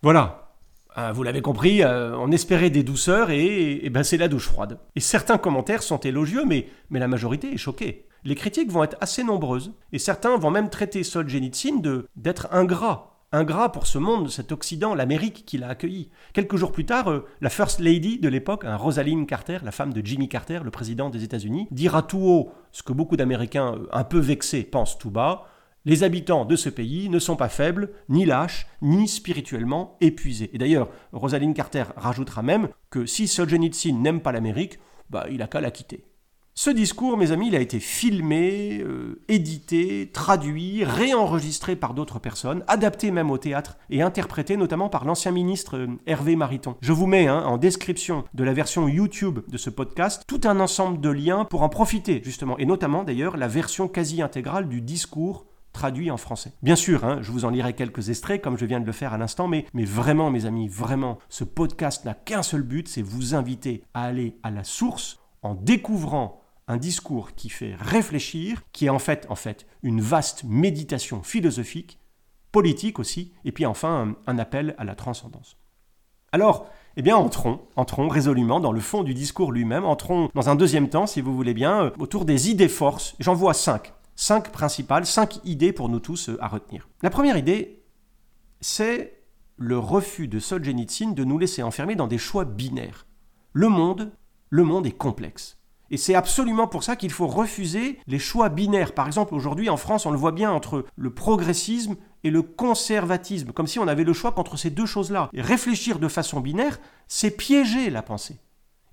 Voilà, 0.01 0.54
euh, 0.98 1.12
vous 1.12 1.24
l'avez 1.24 1.42
compris, 1.42 1.81
euh, 1.81 2.16
on 2.18 2.31
espérait 2.31 2.69
des 2.69 2.84
douceurs 2.84 3.31
et, 3.31 3.90
ben 3.90 4.04
c'est 4.04 4.18
la 4.18 4.28
douche 4.28 4.48
froide. 4.48 4.80
Et 4.95 5.00
certains 5.00 5.38
commentaires 5.38 5.84
sont 5.84 6.00
élogieux, 6.00 6.44
mais, 6.45 6.68
mais 6.90 7.00
la 7.00 7.07
majorité 7.07 7.54
est 7.54 7.57
choquée. 7.57 8.07
Les 8.25 8.36
critiques 8.36 8.72
vont 8.72 8.84
être 8.84 8.98
assez 9.01 9.24
nombreuses, 9.24 9.74
et 9.92 10.00
certains 10.00 10.38
vont 10.38 10.51
même 10.51 10.69
traiter 10.69 11.04
Solzhenitsyn 11.04 11.81
d'être 12.16 12.48
ingrat, 12.51 13.13
ingrat 13.34 13.72
pour 13.72 13.88
ce 13.88 13.98
monde, 13.98 14.30
cet 14.30 14.51
Occident, 14.51 14.94
l'Amérique 14.94 15.44
qui 15.46 15.57
l'a 15.57 15.69
accueilli. 15.69 16.10
Quelques 16.31 16.56
jours 16.56 16.72
plus 16.72 16.86
tard, 16.86 17.10
euh, 17.10 17.25
la 17.42 17.50
First 17.50 17.80
Lady 17.80 18.19
de 18.19 18.30
l'époque, 18.30 18.63
hein, 18.63 18.78
Rosalind 18.78 19.28
Carter, 19.28 19.57
la 19.63 19.72
femme 19.72 19.92
de 19.92 20.06
Jimmy 20.06 20.30
Carter, 20.30 20.60
le 20.63 20.72
président 20.72 21.10
des 21.10 21.24
États-Unis, 21.24 21.68
dira 21.72 22.04
tout 22.04 22.22
haut 22.22 22.51
ce 22.72 22.84
que 22.84 22.94
beaucoup 22.94 23.18
d'Américains 23.18 23.75
un 23.92 24.04
peu 24.04 24.19
vexés 24.19 24.63
pensent 24.63 24.98
tout 24.98 25.12
bas. 25.12 25.48
Les 25.85 26.03
habitants 26.03 26.45
de 26.45 26.56
ce 26.56 26.69
pays 26.69 27.09
ne 27.09 27.19
sont 27.19 27.35
pas 27.35 27.50
faibles, 27.50 27.91
ni 28.07 28.25
lâches, 28.25 28.68
ni 28.81 29.07
spirituellement 29.09 29.97
épuisés. 30.00 30.50
Et 30.53 30.57
d'ailleurs, 30.57 30.88
Rosaline 31.12 31.53
Carter 31.53 31.83
rajoutera 31.97 32.41
même 32.41 32.69
que 32.89 33.06
si 33.06 33.27
Solzhenitsyn 33.27 34.00
n'aime 34.00 34.21
pas 34.21 34.31
l'Amérique, 34.31 34.80
bah, 35.09 35.25
il 35.30 35.41
a 35.41 35.47
qu'à 35.47 35.59
la 35.59 35.71
quitter. 35.71 36.06
Ce 36.56 36.69
discours, 36.69 37.18
mes 37.18 37.31
amis, 37.31 37.47
il 37.47 37.56
a 37.56 37.59
été 37.59 37.80
filmé, 37.80 38.80
euh, 38.81 39.24
édité, 39.27 40.12
traduit, 40.13 40.85
réenregistré 40.85 41.75
par 41.75 41.95
d'autres 41.95 42.19
personnes, 42.19 42.63
adapté 42.68 43.09
même 43.09 43.31
au 43.31 43.39
théâtre 43.39 43.75
et 43.89 44.03
interprété 44.03 44.56
notamment 44.56 44.88
par 44.88 45.03
l'ancien 45.03 45.31
ministre 45.31 45.77
euh, 45.77 45.88
Hervé 46.06 46.36
Mariton. 46.36 46.77
Je 46.79 46.94
vous 46.94 47.07
mets 47.07 47.27
hein, 47.27 47.44
en 47.45 47.57
description 47.57 48.24
de 48.36 48.44
la 48.44 48.53
version 48.53 48.88
YouTube 48.88 49.39
de 49.50 49.57
ce 49.57 49.71
podcast 49.71 50.24
tout 50.27 50.41
un 50.44 50.59
ensemble 50.59 51.01
de 51.01 51.09
liens 51.09 51.44
pour 51.44 51.63
en 51.63 51.69
profiter 51.69 52.21
justement, 52.24 52.57
et 52.59 52.68
notamment 52.68 53.03
d'ailleurs 53.03 53.36
la 53.36 53.47
version 53.47 53.88
quasi 53.88 54.22
intégrale 54.22 54.69
du 54.69 54.79
discours 54.79 55.48
traduit 55.74 56.12
en 56.12 56.18
français. 56.18 56.53
Bien 56.62 56.75
sûr, 56.75 57.03
hein, 57.03 57.20
je 57.22 57.32
vous 57.32 57.46
en 57.46 57.50
lirai 57.50 57.74
quelques 57.74 58.10
extraits 58.10 58.42
comme 58.42 58.58
je 58.58 58.65
viens 58.65 58.80
de 58.80 58.86
le 58.86 58.92
faire 58.92 59.13
à 59.13 59.18
l'instant, 59.18 59.48
mais, 59.48 59.65
vraiment 59.74 60.30
mes 60.30 60.46
amis, 60.46 60.68
vraiment, 60.68 61.20
ce 61.30 61.44
podcast 61.44 62.06
n'a 62.06 62.13
qu'un 62.13 62.44
seul 62.44 62.62
but, 62.62 62.88
c'est 62.88 63.01
vous 63.01 63.36
inviter 63.36 63.84
à 63.94 64.03
aller 64.03 64.38
à 64.44 64.51
la 64.51 64.63
source 64.63 65.20
en 65.42 65.56
découvrant 65.56 66.39
un 66.68 66.77
discours 66.77 67.34
qui 67.36 67.50
fait 67.50 67.75
réfléchir, 67.77 68.62
qui 68.72 68.86
est 68.86 68.89
en 68.89 69.00
fait, 69.00 69.25
en 69.30 69.36
fait 69.36 69.68
une 69.82 70.00
vaste 70.00 70.46
méditation 70.46 71.22
philosophique, 71.22 72.00
politique 72.53 73.00
aussi, 73.00 73.34
et 73.44 73.51
puis 73.51 73.65
enfin 73.65 74.15
un, 74.27 74.32
un 74.32 74.38
appel 74.38 74.75
à 74.77 74.86
la 74.86 74.96
transcendance. 74.96 75.58
Alors, 76.32 76.68
eh 76.96 77.01
bien, 77.01 77.15
entrons, 77.15 77.60
entrons 77.75 78.08
résolument 78.08 78.60
dans 78.60 78.72
le 78.72 78.80
fond 78.80 79.03
du 79.03 79.13
discours 79.13 79.51
lui-même, 79.51 79.86
entrons 79.86 80.30
dans 80.34 80.50
un 80.50 80.56
deuxième 80.56 80.89
temps, 80.89 81.08
si 81.08 81.22
vous 81.22 81.36
voulez 81.36 81.53
bien, 81.53 81.86
euh, 81.86 81.92
autour 82.00 82.25
des 82.25 82.50
idées 82.50 82.70
forces. 82.70 83.15
J'en 83.20 83.34
vois 83.34 83.53
cinq 83.53 83.94
cinq 84.15 84.51
principales, 84.51 85.05
cinq 85.05 85.39
idées 85.46 85.74
pour 85.74 85.89
nous 85.89 86.00
tous 86.00 86.29
euh, 86.29 86.38
à 86.43 86.48
retenir. 86.48 86.88
La 87.01 87.10
première 87.10 87.38
idée, 87.38 87.84
c'est 88.62 89.24
le 89.58 89.77
refus 89.77 90.27
de 90.27 90.39
Solzhenitsyn 90.39 91.12
de 91.12 91.24
nous 91.24 91.38
laisser 91.38 91.63
enfermer 91.63 91.96
dans 91.96 92.08
des 92.08 92.17
choix 92.17 92.46
binaires. 92.46 93.05
Le 93.53 93.70
monde, 93.70 94.12
le 94.50 94.63
monde 94.63 94.88
est 94.88 94.91
complexe. 94.91 95.58
Et 95.91 95.98
c'est 95.98 96.15
absolument 96.15 96.67
pour 96.67 96.84
ça 96.84 96.96
qu'il 96.96 97.12
faut 97.12 97.27
refuser 97.27 98.00
les 98.08 98.17
choix 98.17 98.50
binaires. 98.50 98.96
Par 98.96 99.05
exemple, 99.05 99.36
aujourd'hui 99.36 99.70
en 99.70 99.77
France, 99.77 100.05
on 100.05 100.12
le 100.12 100.17
voit 100.17 100.32
bien 100.32 100.51
entre 100.51 100.86
le 100.96 101.13
progressisme 101.13 101.96
et 102.24 102.32
le 102.32 102.41
conservatisme, 102.41 103.51
comme 103.51 103.67
si 103.67 103.79
on 103.79 103.88
avait 103.88 104.03
le 104.03 104.13
choix 104.13 104.32
qu'entre 104.32 104.58
ces 104.58 104.72
deux 104.72 104.88
choses-là. 104.88 105.29
Réfléchir 105.36 106.00
de 106.00 106.08
façon 106.08 106.39
binaire, 106.39 106.79
c'est 107.08 107.38
piéger 107.38 107.89
la 107.91 108.01
pensée. 108.01 108.39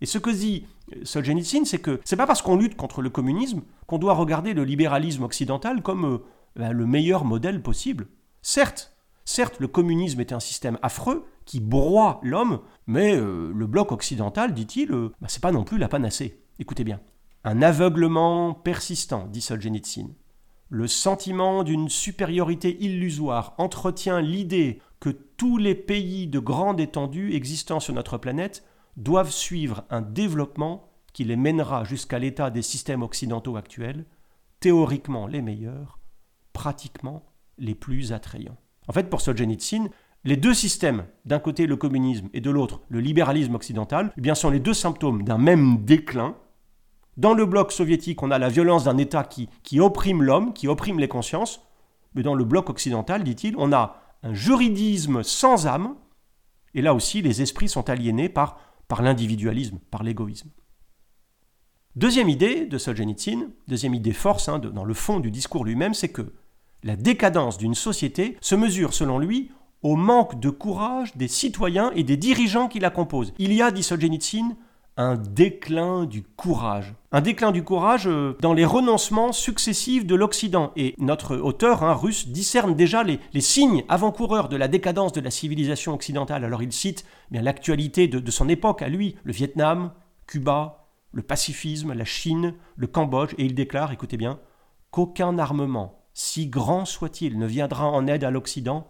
Et 0.02 0.06
ce 0.06 0.18
que 0.18 0.30
dit 0.30 0.66
Solzhenitsyn, 1.02 1.64
c'est 1.64 1.78
que 1.78 2.00
c'est 2.04 2.16
pas 2.16 2.26
parce 2.26 2.42
qu'on 2.42 2.56
lutte 2.56 2.76
contre 2.76 3.02
le 3.02 3.10
communisme 3.10 3.62
qu'on 3.86 3.98
doit 3.98 4.14
regarder 4.14 4.54
le 4.54 4.64
libéralisme 4.64 5.22
occidental 5.22 5.82
comme 5.82 6.04
euh, 6.04 6.18
ben, 6.56 6.72
le 6.72 6.86
meilleur 6.86 7.24
modèle 7.24 7.62
possible. 7.62 8.08
Certes, 8.42 8.96
certes, 9.24 9.60
le 9.60 9.68
communisme 9.68 10.20
est 10.20 10.32
un 10.32 10.40
système 10.40 10.78
affreux 10.82 11.26
qui 11.44 11.60
broie 11.60 12.20
l'homme, 12.22 12.60
mais 12.86 13.16
euh, 13.16 13.52
le 13.54 13.66
bloc 13.66 13.92
occidental, 13.92 14.54
dit-il, 14.54 14.92
euh, 14.92 15.12
ben, 15.20 15.28
c'est 15.28 15.42
pas 15.42 15.52
non 15.52 15.64
plus 15.64 15.78
la 15.78 15.88
panacée. 15.88 16.42
Écoutez 16.58 16.84
bien. 16.84 17.00
Un 17.44 17.62
aveuglement 17.62 18.52
persistant, 18.52 19.26
dit 19.26 19.40
Solzhenitsyn. 19.40 20.08
Le 20.68 20.86
sentiment 20.86 21.64
d'une 21.64 21.88
supériorité 21.88 22.76
illusoire 22.80 23.54
entretient 23.58 24.20
l'idée 24.20 24.80
que 25.00 25.10
tous 25.10 25.56
les 25.56 25.74
pays 25.74 26.28
de 26.28 26.38
grande 26.38 26.78
étendue 26.78 27.34
existant 27.34 27.80
sur 27.80 27.94
notre 27.94 28.18
planète 28.18 28.62
doivent 28.96 29.30
suivre 29.30 29.84
un 29.90 30.02
développement 30.02 30.90
qui 31.12 31.24
les 31.24 31.36
mènera 31.36 31.84
jusqu'à 31.84 32.18
l'état 32.18 32.50
des 32.50 32.62
systèmes 32.62 33.02
occidentaux 33.02 33.56
actuels, 33.56 34.04
théoriquement 34.60 35.26
les 35.26 35.42
meilleurs, 35.42 35.98
pratiquement 36.52 37.24
les 37.58 37.74
plus 37.74 38.12
attrayants. 38.12 38.58
En 38.88 38.92
fait, 38.92 39.08
pour 39.08 39.20
Solzhenitsyn, 39.20 39.88
les 40.24 40.36
deux 40.36 40.54
systèmes, 40.54 41.06
d'un 41.24 41.38
côté 41.38 41.66
le 41.66 41.76
communisme 41.76 42.28
et 42.34 42.40
de 42.40 42.50
l'autre 42.50 42.80
le 42.88 43.00
libéralisme 43.00 43.54
occidental, 43.54 44.12
eh 44.16 44.20
bien, 44.20 44.34
sont 44.34 44.50
les 44.50 44.60
deux 44.60 44.74
symptômes 44.74 45.22
d'un 45.22 45.38
même 45.38 45.84
déclin. 45.84 46.36
Dans 47.16 47.34
le 47.34 47.46
bloc 47.46 47.72
soviétique, 47.72 48.22
on 48.22 48.30
a 48.30 48.38
la 48.38 48.48
violence 48.48 48.84
d'un 48.84 48.98
État 48.98 49.24
qui, 49.24 49.48
qui 49.62 49.80
opprime 49.80 50.22
l'homme, 50.22 50.52
qui 50.52 50.68
opprime 50.68 50.98
les 50.98 51.08
consciences, 51.08 51.62
mais 52.14 52.22
dans 52.22 52.34
le 52.34 52.44
bloc 52.44 52.68
occidental, 52.68 53.24
dit-il, 53.24 53.54
on 53.56 53.72
a 53.72 53.96
un 54.22 54.34
juridisme 54.34 55.22
sans 55.22 55.66
âme, 55.66 55.96
et 56.74 56.82
là 56.82 56.94
aussi 56.94 57.22
les 57.22 57.40
esprits 57.42 57.68
sont 57.68 57.88
aliénés 57.88 58.28
par, 58.28 58.58
par 58.90 59.02
l'individualisme, 59.02 59.78
par 59.92 60.02
l'égoïsme. 60.02 60.50
Deuxième 61.94 62.28
idée 62.28 62.66
de 62.66 62.76
Solzhenitsyn, 62.76 63.50
deuxième 63.68 63.94
idée 63.94 64.12
force 64.12 64.48
hein, 64.48 64.58
dans 64.58 64.84
le 64.84 64.94
fond 64.94 65.20
du 65.20 65.30
discours 65.30 65.64
lui-même, 65.64 65.94
c'est 65.94 66.08
que 66.08 66.34
la 66.82 66.96
décadence 66.96 67.56
d'une 67.56 67.76
société 67.76 68.36
se 68.40 68.56
mesure 68.56 68.92
selon 68.92 69.20
lui 69.20 69.52
au 69.82 69.94
manque 69.94 70.40
de 70.40 70.50
courage 70.50 71.16
des 71.16 71.28
citoyens 71.28 71.92
et 71.94 72.02
des 72.02 72.16
dirigeants 72.16 72.66
qui 72.66 72.80
la 72.80 72.90
composent. 72.90 73.32
Il 73.38 73.52
y 73.52 73.62
a, 73.62 73.70
dit 73.70 73.84
Solzhenitsyn, 73.84 74.56
un 75.00 75.16
déclin 75.16 76.04
du 76.04 76.22
courage. 76.22 76.94
Un 77.10 77.22
déclin 77.22 77.52
du 77.52 77.64
courage 77.64 78.06
euh, 78.06 78.36
dans 78.40 78.52
les 78.52 78.66
renoncements 78.66 79.32
successifs 79.32 80.04
de 80.04 80.14
l'Occident. 80.14 80.72
Et 80.76 80.94
notre 80.98 81.38
auteur 81.38 81.82
hein, 81.82 81.94
russe 81.94 82.28
discerne 82.28 82.74
déjà 82.74 83.02
les, 83.02 83.18
signes 83.40 83.82
avant-coureurs 83.88 84.50
de 84.50 84.58
la 84.58 84.68
décadence 84.68 85.12
de 85.14 85.22
la 85.22 85.30
civilisation 85.30 85.94
occidentale. 85.94 86.44
Alors 86.44 86.62
il 86.62 86.70
cite 86.70 87.06
bien 87.30 87.40
l'actualité 87.40 88.08
de 88.08 88.30
son 88.30 88.50
époque 88.50 88.82
à 88.82 88.90
lui, 88.90 89.16
le 89.24 89.32
Vietnam, 89.32 89.92
Cuba, 90.26 90.86
le 91.12 91.22
pacifisme, 91.22 91.94
la 91.94 92.04
Chine, 92.04 92.54
le 92.76 92.86
Cambodge, 92.86 93.32
et 93.38 93.46
il 93.46 93.54
déclare, 93.54 93.92
écoutez 93.92 94.18
bien, 94.18 94.38
qu'aucun 94.90 95.38
armement, 95.38 96.04
si 96.12 96.46
grand 96.46 96.84
soit-il, 96.84 97.38
ne 97.38 97.46
viendra 97.46 97.88
en 97.88 98.06
aide 98.06 98.22
à 98.22 98.30
l'Occident 98.30 98.86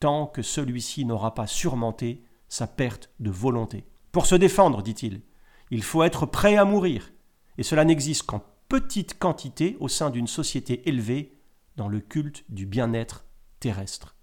tant 0.00 0.26
que 0.26 0.42
celui-ci 0.42 1.04
n'aura 1.04 1.32
pas 1.32 1.46
surmonté 1.46 2.24
sa 2.48 2.66
perte 2.66 3.10
de 3.20 3.30
volonté. 3.30 3.84
Pour 4.10 4.26
se 4.26 4.34
défendre, 4.34 4.82
dit-il, 4.82 5.22
il 5.70 5.82
faut 5.82 6.02
être 6.02 6.26
prêt 6.26 6.56
à 6.56 6.64
mourir, 6.64 7.12
et 7.58 7.62
cela 7.62 7.84
n'existe 7.84 8.24
qu'en 8.24 8.42
petite 8.68 9.18
quantité 9.18 9.76
au 9.80 9.88
sein 9.88 10.10
d'une 10.10 10.26
société 10.26 10.88
élevée 10.88 11.32
dans 11.76 11.88
le 11.88 12.00
culte 12.00 12.44
du 12.48 12.66
bien-être 12.66 13.24
terrestre. 13.60 14.16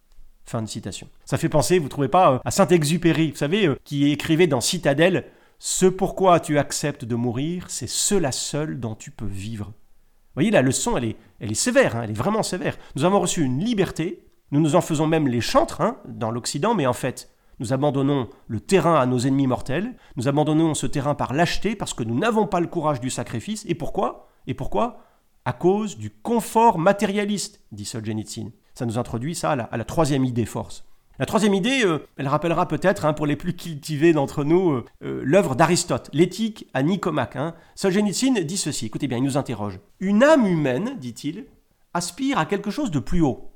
Fin 0.46 0.62
de 0.62 0.68
citation. 0.68 1.08
Ça 1.26 1.38
fait 1.38 1.50
penser, 1.50 1.80
vous 1.80 1.90
trouvez 1.90 2.08
pas, 2.08 2.34
euh, 2.34 2.40
à 2.44 2.52
Saint-Exupéry, 2.52 3.32
vous 3.32 3.38
savez, 3.38 3.68
euh, 3.68 3.78
qui 3.84 4.12
écrivait 4.12 4.48
dans 4.48 4.62
Citadelle 4.62 5.26
Ce 5.60 5.86
pourquoi 5.86 6.40
tu 6.40 6.58
acceptes 6.58 7.06
de 7.06 7.16
mourir, 7.16 7.66
c'est 7.70 7.88
cela 7.88 8.32
seul 8.32 8.80
dont 8.80 8.96
tu 8.96 9.12
peux 9.12 9.26
vivre. 9.26 9.68
Vous 9.68 10.36
voyez, 10.36 10.52
la 10.52 10.62
leçon, 10.62 10.98
elle 10.98 11.06
est, 11.06 11.18
elle 11.40 11.52
est 11.52 11.56
sévère, 11.56 11.96
hein, 11.96 12.02
elle 12.04 12.12
est 12.12 12.14
vraiment 12.14 12.44
sévère. 12.44 12.78
Nous 12.96 13.06
avons 13.06 13.20
reçu 13.20 13.44
une 13.44 13.64
liberté, 13.64 14.26
nous 14.52 14.60
nous 14.60 14.76
en 14.76 14.82
faisons 14.82 15.08
même 15.08 15.28
les 15.28 15.42
chantres 15.42 15.82
hein, 15.82 15.98
dans 16.06 16.32
l'Occident, 16.32 16.74
mais 16.74 16.88
en 16.88 16.94
fait, 16.94 17.30
nous 17.60 17.74
abandonnons 17.74 18.28
le 18.48 18.60
terrain 18.60 19.00
à 19.00 19.06
nos 19.06 19.20
ennemis 19.20 19.48
mortels, 19.48 19.96
nous 20.16 20.28
abandonnons 20.28 20.74
ce 20.74 20.88
terrain 20.88 21.16
par 21.16 21.34
lâcheté 21.34 21.76
parce 21.76 21.94
que 21.94 22.04
nous 22.04 22.18
n'avons 22.18 22.48
pas 22.48 22.60
le 22.60 22.68
courage 22.68 23.00
du 23.00 23.10
sacrifice. 23.10 23.66
Et 23.68 23.76
pourquoi? 23.76 24.28
Et 24.48 24.54
pourquoi? 24.54 25.00
À 25.46 25.54
cause 25.54 25.98
du 25.98 26.10
confort 26.10 26.78
matérialiste, 26.78 27.62
dit 27.72 27.86
Solzhenitsyn. 27.86 28.52
Ça 28.74 28.86
nous 28.86 28.98
introduit 28.98 29.36
ça 29.36 29.52
à 29.52 29.78
la, 29.78 29.86
troisième 29.86 30.26
idée 30.26 30.46
force. 30.46 30.86
La 31.20 31.26
troisième 31.26 31.54
idée, 31.54 31.84
euh, 31.84 32.00
elle 32.18 32.28
rappellera 32.28 32.68
peut-être, 32.68 33.06
hein, 33.06 33.14
pour 33.14 33.28
les 33.28 33.36
plus 33.36 33.56
cultivés 33.56 34.14
d'entre 34.14 34.44
nous, 34.44 34.72
euh, 34.72 34.86
euh, 35.04 35.22
l'œuvre 35.24 35.56
d'Aristote, 35.56 36.10
l'éthique 36.14 36.68
à 36.74 36.82
Nicomaque. 36.82 37.36
Hein. 37.36 37.54
Solzhenitsyn 37.76 38.42
dit 38.42 38.58
ceci, 38.58 38.88
écoutez 38.88 39.08
bien, 39.08 39.18
il 39.18 39.24
nous 39.24 39.38
interroge. 39.38 39.80
Une 40.00 40.24
âme 40.24 40.48
humaine, 40.48 40.98
dit-il, 41.00 41.46
aspire 41.94 42.40
à 42.40 42.46
quelque 42.46 42.72
chose 42.72 42.90
de 42.90 43.00
plus 43.00 43.22
haut 43.22 43.51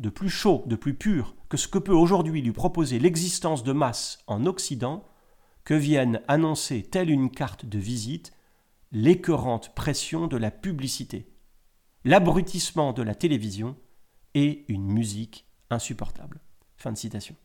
de 0.00 0.10
plus 0.10 0.30
chaud, 0.30 0.64
de 0.66 0.76
plus 0.76 0.94
pur 0.94 1.34
que 1.48 1.56
ce 1.56 1.68
que 1.68 1.78
peut 1.78 1.94
aujourd'hui 1.94 2.42
lui 2.42 2.52
proposer 2.52 2.98
l'existence 2.98 3.62
de 3.62 3.72
masse 3.72 4.20
en 4.26 4.46
Occident, 4.46 5.04
que 5.64 5.74
vienne 5.74 6.22
annoncer 6.28 6.82
telle 6.82 7.10
une 7.10 7.30
carte 7.30 7.66
de 7.66 7.78
visite 7.78 8.32
l'écœurante 8.92 9.74
pression 9.74 10.26
de 10.26 10.36
la 10.36 10.50
publicité, 10.50 11.32
l'abrutissement 12.04 12.92
de 12.92 13.02
la 13.02 13.14
télévision 13.14 13.76
et 14.34 14.64
une 14.68 14.86
musique 14.86 15.46
insupportable. 15.70 16.40
Fin 16.76 16.92
de 16.92 16.98
citation. 16.98 17.36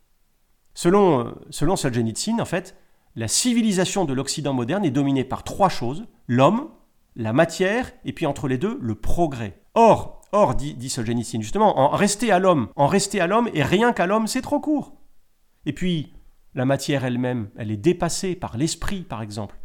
Selon, 0.73 1.27
euh, 1.27 1.31
selon 1.49 1.75
Solzhenitsyn, 1.75 2.39
en 2.39 2.45
fait, 2.45 2.77
la 3.15 3.27
civilisation 3.27 4.05
de 4.05 4.13
l'Occident 4.13 4.53
moderne 4.53 4.85
est 4.85 4.91
dominée 4.91 5.23
par 5.23 5.43
trois 5.43 5.69
choses 5.69 6.05
l'homme, 6.27 6.69
la 7.15 7.33
matière 7.33 7.91
et 8.03 8.13
puis 8.13 8.25
entre 8.25 8.47
les 8.47 8.57
deux 8.57 8.77
le 8.81 8.95
progrès. 8.95 9.61
Or, 9.73 10.21
Or, 10.35 10.53
dit, 10.53 10.73
dit 10.73 10.89
Solzhenitsyn, 10.89 11.39
justement, 11.39 11.79
en 11.79 11.95
rester 11.95 12.29
à 12.29 12.39
l'homme, 12.39 12.67
en 12.75 12.87
rester 12.87 13.21
à 13.21 13.27
l'homme 13.27 13.49
et 13.53 13.63
rien 13.63 13.93
qu'à 13.93 14.05
l'homme, 14.05 14.27
c'est 14.27 14.41
trop 14.41 14.59
court. 14.59 14.91
Et 15.65 15.71
puis, 15.71 16.11
la 16.55 16.65
matière 16.65 17.05
elle-même, 17.05 17.47
elle 17.55 17.71
est 17.71 17.77
dépassée 17.77 18.35
par 18.35 18.57
l'esprit, 18.57 19.03
par 19.03 19.21
exemple. 19.21 19.57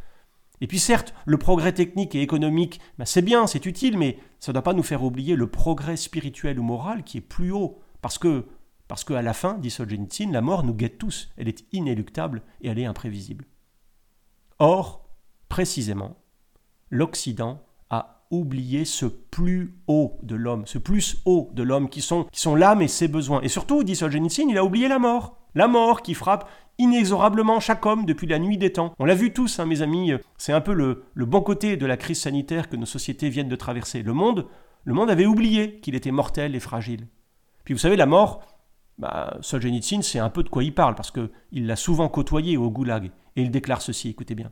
Et 0.61 0.69
puis 0.69 0.79
certes, 0.79 1.13
le 1.27 1.39
progrès 1.39 1.73
technique 1.73 2.15
et 2.15 2.23
économique, 2.23 2.81
ben, 2.99 3.05
c'est 3.05 3.21
bien, 3.21 3.49
c'est 3.49 3.67
utile, 3.67 3.99
mais 3.99 4.17
ça 4.39 4.53
ne 4.53 4.55
doit 4.55 4.63
pas 4.63 4.73
nous 4.73 4.85
faire 4.85 5.03
oublier 5.03 5.35
le 5.35 5.49
progrès 5.49 5.97
spirituel 5.97 6.61
ou 6.61 6.63
moral 6.63 7.03
qui 7.03 7.19
est 7.19 7.21
plus 7.21 7.51
haut. 7.51 7.81
Parce 8.01 8.19
que, 8.19 8.47
parce 8.87 9.03
qu'à 9.03 9.23
la 9.23 9.33
fin, 9.33 9.55
dit 9.55 9.71
Solzhenitsyn, 9.71 10.31
la 10.31 10.41
mort 10.41 10.63
nous 10.63 10.75
guette 10.75 10.99
tous. 10.99 11.31
Elle 11.37 11.49
est 11.49 11.65
inéluctable 11.73 12.43
et 12.61 12.69
elle 12.69 12.79
est 12.79 12.87
imprévisible. 12.87 13.45
Or, 14.61 15.05
précisément, 15.49 16.17
l'Occident 16.91 17.61
oublier 18.31 18.85
ce 18.85 19.07
plus 19.07 19.75
haut 19.87 20.19
de 20.23 20.37
l'homme, 20.37 20.65
ce 20.67 20.79
plus 20.79 21.21
haut 21.25 21.51
de 21.53 21.63
l'homme 21.63 21.89
qui 21.89 22.01
sont, 22.01 22.25
qui 22.33 22.41
sont 22.41 22.55
l'âme 22.55 22.83
et 22.83 22.89
ses 22.89 23.09
besoins. 23.09 23.41
Et 23.43 23.49
surtout, 23.49 23.83
dit 23.83 23.97
Solzhenitsyn, 23.97 24.49
il 24.49 24.59
a 24.59 24.65
oublié 24.65 24.89
la 24.89 24.99
mort. 24.99 25.37
La 25.55 25.67
mort 25.67 26.03
qui 26.03 26.15
frappe 26.15 26.49
inexorablement 26.79 27.61
chaque 27.61 27.85
homme 27.85 28.07
depuis 28.07 28.27
la 28.27 28.39
nuit 28.39 28.57
des 28.57 28.73
temps. 28.73 28.95
On 28.99 29.05
l'a 29.05 29.15
vu 29.15 29.33
tous, 29.33 29.59
hein, 29.59 29.67
mes 29.67 29.83
amis, 29.83 30.13
c'est 30.39 30.53
un 30.53 30.61
peu 30.61 30.73
le, 30.73 31.05
bon 31.17 31.43
côté 31.43 31.77
de 31.77 31.87
la 31.87 31.97
crise 31.97 32.21
sanitaire 32.21 32.69
que 32.69 32.77
nos 32.77 32.87
sociétés 32.87 33.29
viennent 33.29 33.49
de 33.49 33.57
traverser. 33.57 34.03
Le 34.03 34.13
monde, 34.13 34.47
le 34.85 34.95
monde 34.95 35.11
avait 35.11 35.27
oublié 35.27 35.81
qu'il 35.81 35.95
était 35.95 36.11
mortel 36.11 36.55
et 36.55 36.61
fragile. 36.61 37.09
Puis 37.65 37.75
vous 37.75 37.81
savez, 37.81 37.97
la 37.97 38.07
mort, 38.07 38.43
bah, 38.99 39.37
Solzhenitsyn, 39.41 40.03
c'est 40.03 40.19
un 40.21 40.31
peu 40.31 40.43
de 40.43 40.49
quoi 40.49 40.65
il 40.65 40.75
parle, 40.75 40.95
parce 40.95 41.11
qu'il 41.11 41.67
l'a 41.67 41.77
souvent 41.77 42.09
côtoyé 42.09 42.57
au 42.57 42.71
goulag. 42.71 43.11
Et 43.37 43.43
il 43.43 43.51
déclare 43.51 43.83
ceci, 43.83 44.09
écoutez 44.09 44.35
bien. 44.35 44.51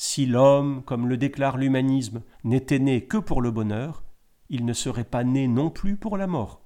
Si 0.00 0.26
l'homme, 0.26 0.84
comme 0.84 1.08
le 1.08 1.16
déclare 1.16 1.56
l'humanisme, 1.56 2.22
n'était 2.44 2.78
né 2.78 3.06
que 3.06 3.16
pour 3.16 3.42
le 3.42 3.50
bonheur, 3.50 4.04
il 4.48 4.64
ne 4.64 4.72
serait 4.72 5.02
pas 5.02 5.24
né 5.24 5.48
non 5.48 5.70
plus 5.70 5.96
pour 5.96 6.16
la 6.16 6.28
mort. 6.28 6.62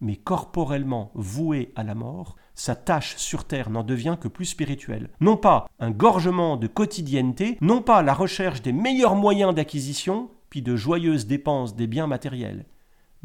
Mais 0.00 0.14
corporellement 0.14 1.10
voué 1.16 1.72
à 1.74 1.82
la 1.82 1.96
mort, 1.96 2.36
sa 2.54 2.76
tâche 2.76 3.16
sur 3.16 3.42
terre 3.42 3.70
n'en 3.70 3.82
devient 3.82 4.16
que 4.20 4.28
plus 4.28 4.44
spirituelle. 4.44 5.10
Non 5.20 5.36
pas 5.36 5.66
un 5.80 5.90
gorgement 5.90 6.56
de 6.56 6.68
quotidienneté, 6.68 7.58
non 7.60 7.82
pas 7.82 8.02
la 8.02 8.14
recherche 8.14 8.62
des 8.62 8.72
meilleurs 8.72 9.16
moyens 9.16 9.52
d'acquisition, 9.52 10.30
puis 10.48 10.62
de 10.62 10.76
joyeuses 10.76 11.26
dépenses 11.26 11.74
des 11.74 11.88
biens 11.88 12.06
matériels, 12.06 12.66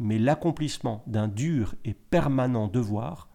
mais 0.00 0.18
l'accomplissement 0.18 1.04
d'un 1.06 1.28
dur 1.28 1.76
et 1.84 1.94
permanent 1.94 2.66
devoir, 2.66 3.28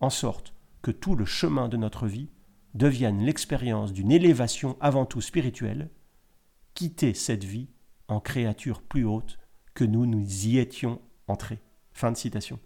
en 0.00 0.10
sorte 0.10 0.52
que 0.82 0.90
tout 0.90 1.14
le 1.14 1.24
chemin 1.24 1.68
de 1.68 1.76
notre 1.76 2.08
vie 2.08 2.28
devienne 2.74 3.20
l'expérience 3.20 3.92
d'une 3.92 4.12
élévation 4.12 4.76
avant 4.80 5.06
tout 5.06 5.20
spirituelle, 5.20 5.90
quitter 6.74 7.14
cette 7.14 7.44
vie 7.44 7.68
en 8.08 8.20
créature 8.20 8.82
plus 8.82 9.04
haute 9.04 9.38
que 9.74 9.84
nous 9.84 10.06
nous 10.06 10.46
y 10.46 10.58
étions 10.58 11.00
entrés. 11.28 11.60
Fin 11.92 12.12
de 12.12 12.16
citation. 12.16 12.58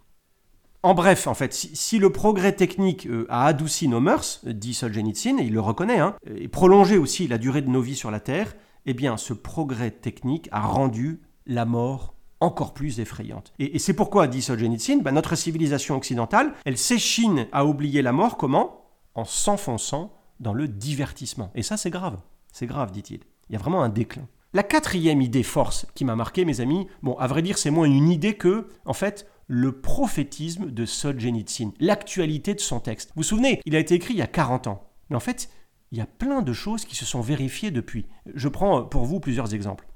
En 0.81 0.93
bref, 0.93 1.27
en 1.27 1.33
fait, 1.33 1.53
si, 1.53 1.99
le 1.99 2.09
progrès 2.09 2.53
technique 2.53 3.05
euh, 3.07 3.25
a 3.29 3.45
adouci 3.45 3.89
nos 3.89 3.99
mœurs, 3.99 4.41
dit 4.45 4.73
Solzhenitsyn, 4.73 5.37
et 5.37 5.43
il 5.43 5.53
le 5.53 5.59
reconnaît, 5.59 5.99
hein, 5.99 6.15
et 6.25 6.47
prolongé 6.47 6.97
aussi 6.97 7.27
la 7.27 7.37
durée 7.37 7.61
de 7.61 7.69
nos 7.69 7.81
vies 7.81 7.97
sur 7.97 8.11
la 8.11 8.21
Terre, 8.21 8.55
eh 8.85 8.93
bien, 8.93 9.17
ce 9.17 9.33
progrès 9.33 9.91
technique 9.91 10.47
a 10.53 10.61
rendu 10.61 11.21
la 11.45 11.65
mort 11.65 12.15
encore 12.39 12.73
plus 12.73 13.01
effrayante. 13.01 13.51
Et, 13.59 13.77
c'est 13.77 13.93
pourquoi, 13.93 14.27
dit 14.27 14.41
Solzhenitsyn, 14.41 14.99
ben, 14.99 15.11
notre 15.11 15.35
civilisation 15.35 15.97
occidentale, 15.97 16.53
elle 16.63 16.77
s'échine 16.77 17.47
à 17.51 17.65
oublier 17.65 18.01
la 18.01 18.13
mort 18.13 18.37
comment? 18.37 18.78
En 19.19 19.25
s'enfonçant 19.25 20.13
dans 20.39 20.53
le 20.53 20.67
divertissement. 20.67 21.51
Et 21.55 21.63
ça, 21.63 21.77
c'est 21.77 21.89
grave. 21.89 22.19
C'est 22.51 22.67
grave, 22.67 22.91
dit-il. 22.91 23.19
Il 23.49 23.53
y 23.53 23.55
a 23.55 23.59
vraiment 23.59 23.83
un 23.83 23.89
déclin. 23.89 24.27
La 24.53 24.63
quatrième 24.63 25.21
idée 25.21 25.43
force 25.43 25.85
qui 25.93 26.05
m'a 26.05 26.15
marqué, 26.15 26.45
mes 26.45 26.61
amis, 26.61 26.87
bon, 27.03 27.15
à 27.17 27.27
vrai 27.27 27.41
dire, 27.41 27.57
c'est 27.57 27.69
moins 27.69 27.85
une 27.85 28.09
idée 28.09 28.35
que, 28.35 28.69
en 28.85 28.93
fait, 28.93 29.27
le 29.47 29.81
prophétisme 29.81 30.71
de 30.71 30.85
Solzhenitsyn, 30.85 31.71
l'actualité 31.79 32.53
de 32.53 32.59
son 32.59 32.79
texte. 32.79 33.09
Vous 33.09 33.17
vous 33.17 33.23
souvenez, 33.23 33.61
il 33.65 33.75
a 33.75 33.79
été 33.79 33.95
écrit 33.95 34.13
il 34.13 34.19
y 34.19 34.23
a 34.23 34.27
40 34.27 34.67
ans. 34.67 34.89
Mais 35.09 35.15
en 35.15 35.19
fait, 35.19 35.49
il 35.91 35.97
y 35.97 36.01
a 36.01 36.05
plein 36.05 36.41
de 36.41 36.53
choses 36.53 36.85
qui 36.85 36.95
se 36.95 37.05
sont 37.05 37.21
vérifiées 37.21 37.71
depuis. 37.71 38.07
Je 38.33 38.47
prends 38.47 38.83
pour 38.83 39.05
vous 39.05 39.19
plusieurs 39.19 39.53
exemples. 39.53 39.87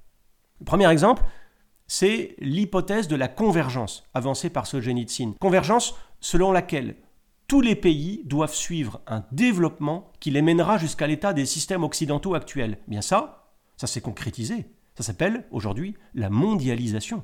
Le 0.59 0.65
premier 0.65 0.89
exemple, 0.89 1.23
c'est 1.87 2.35
l'hypothèse 2.39 3.07
de 3.07 3.15
la 3.15 3.27
convergence 3.27 4.03
avancée 4.13 4.49
par 4.49 4.65
Solzhenitsyn. 4.65 5.33
Convergence 5.39 5.95
selon 6.19 6.51
laquelle 6.51 6.95
tous 7.53 7.61
les 7.61 7.75
pays 7.75 8.23
doivent 8.25 8.55
suivre 8.55 9.01
un 9.05 9.23
développement 9.31 10.11
qui 10.19 10.31
les 10.31 10.41
mènera 10.41 10.79
jusqu'à 10.79 11.05
l'état 11.05 11.33
des 11.33 11.45
systèmes 11.45 11.83
occidentaux 11.83 12.33
actuels. 12.33 12.79
Bien 12.87 13.03
ça, 13.03 13.53
ça 13.77 13.85
s'est 13.85 14.01
concrétisé. 14.01 14.65
Ça 14.97 15.03
s'appelle 15.03 15.45
aujourd'hui 15.51 15.93
la 16.15 16.31
mondialisation 16.31 17.21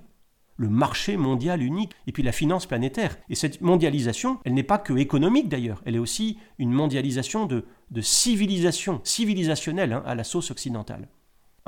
le 0.55 0.69
marché 0.69 1.17
mondial 1.17 1.63
unique 1.63 1.93
et 2.05 2.12
puis 2.12 2.21
la 2.21 2.31
finance 2.31 2.67
planétaire. 2.67 3.17
Et 3.29 3.33
cette 3.33 3.62
mondialisation, 3.62 4.38
elle 4.43 4.53
n'est 4.53 4.62
pas 4.62 4.77
que 4.77 4.93
économique 4.98 5.50
d'ailleurs, 5.50 5.81
elle 5.86 5.95
est 5.95 6.00
aussi 6.00 6.38
une 6.59 6.74
mondialisation 6.74 7.48
de, 7.48 7.65
civilisation, 8.00 9.01
civilisationnelle 9.03 9.93
hein, 9.93 10.03
à 10.05 10.13
la 10.13 10.24
sauce 10.24 10.51
occidentale. 10.51 11.07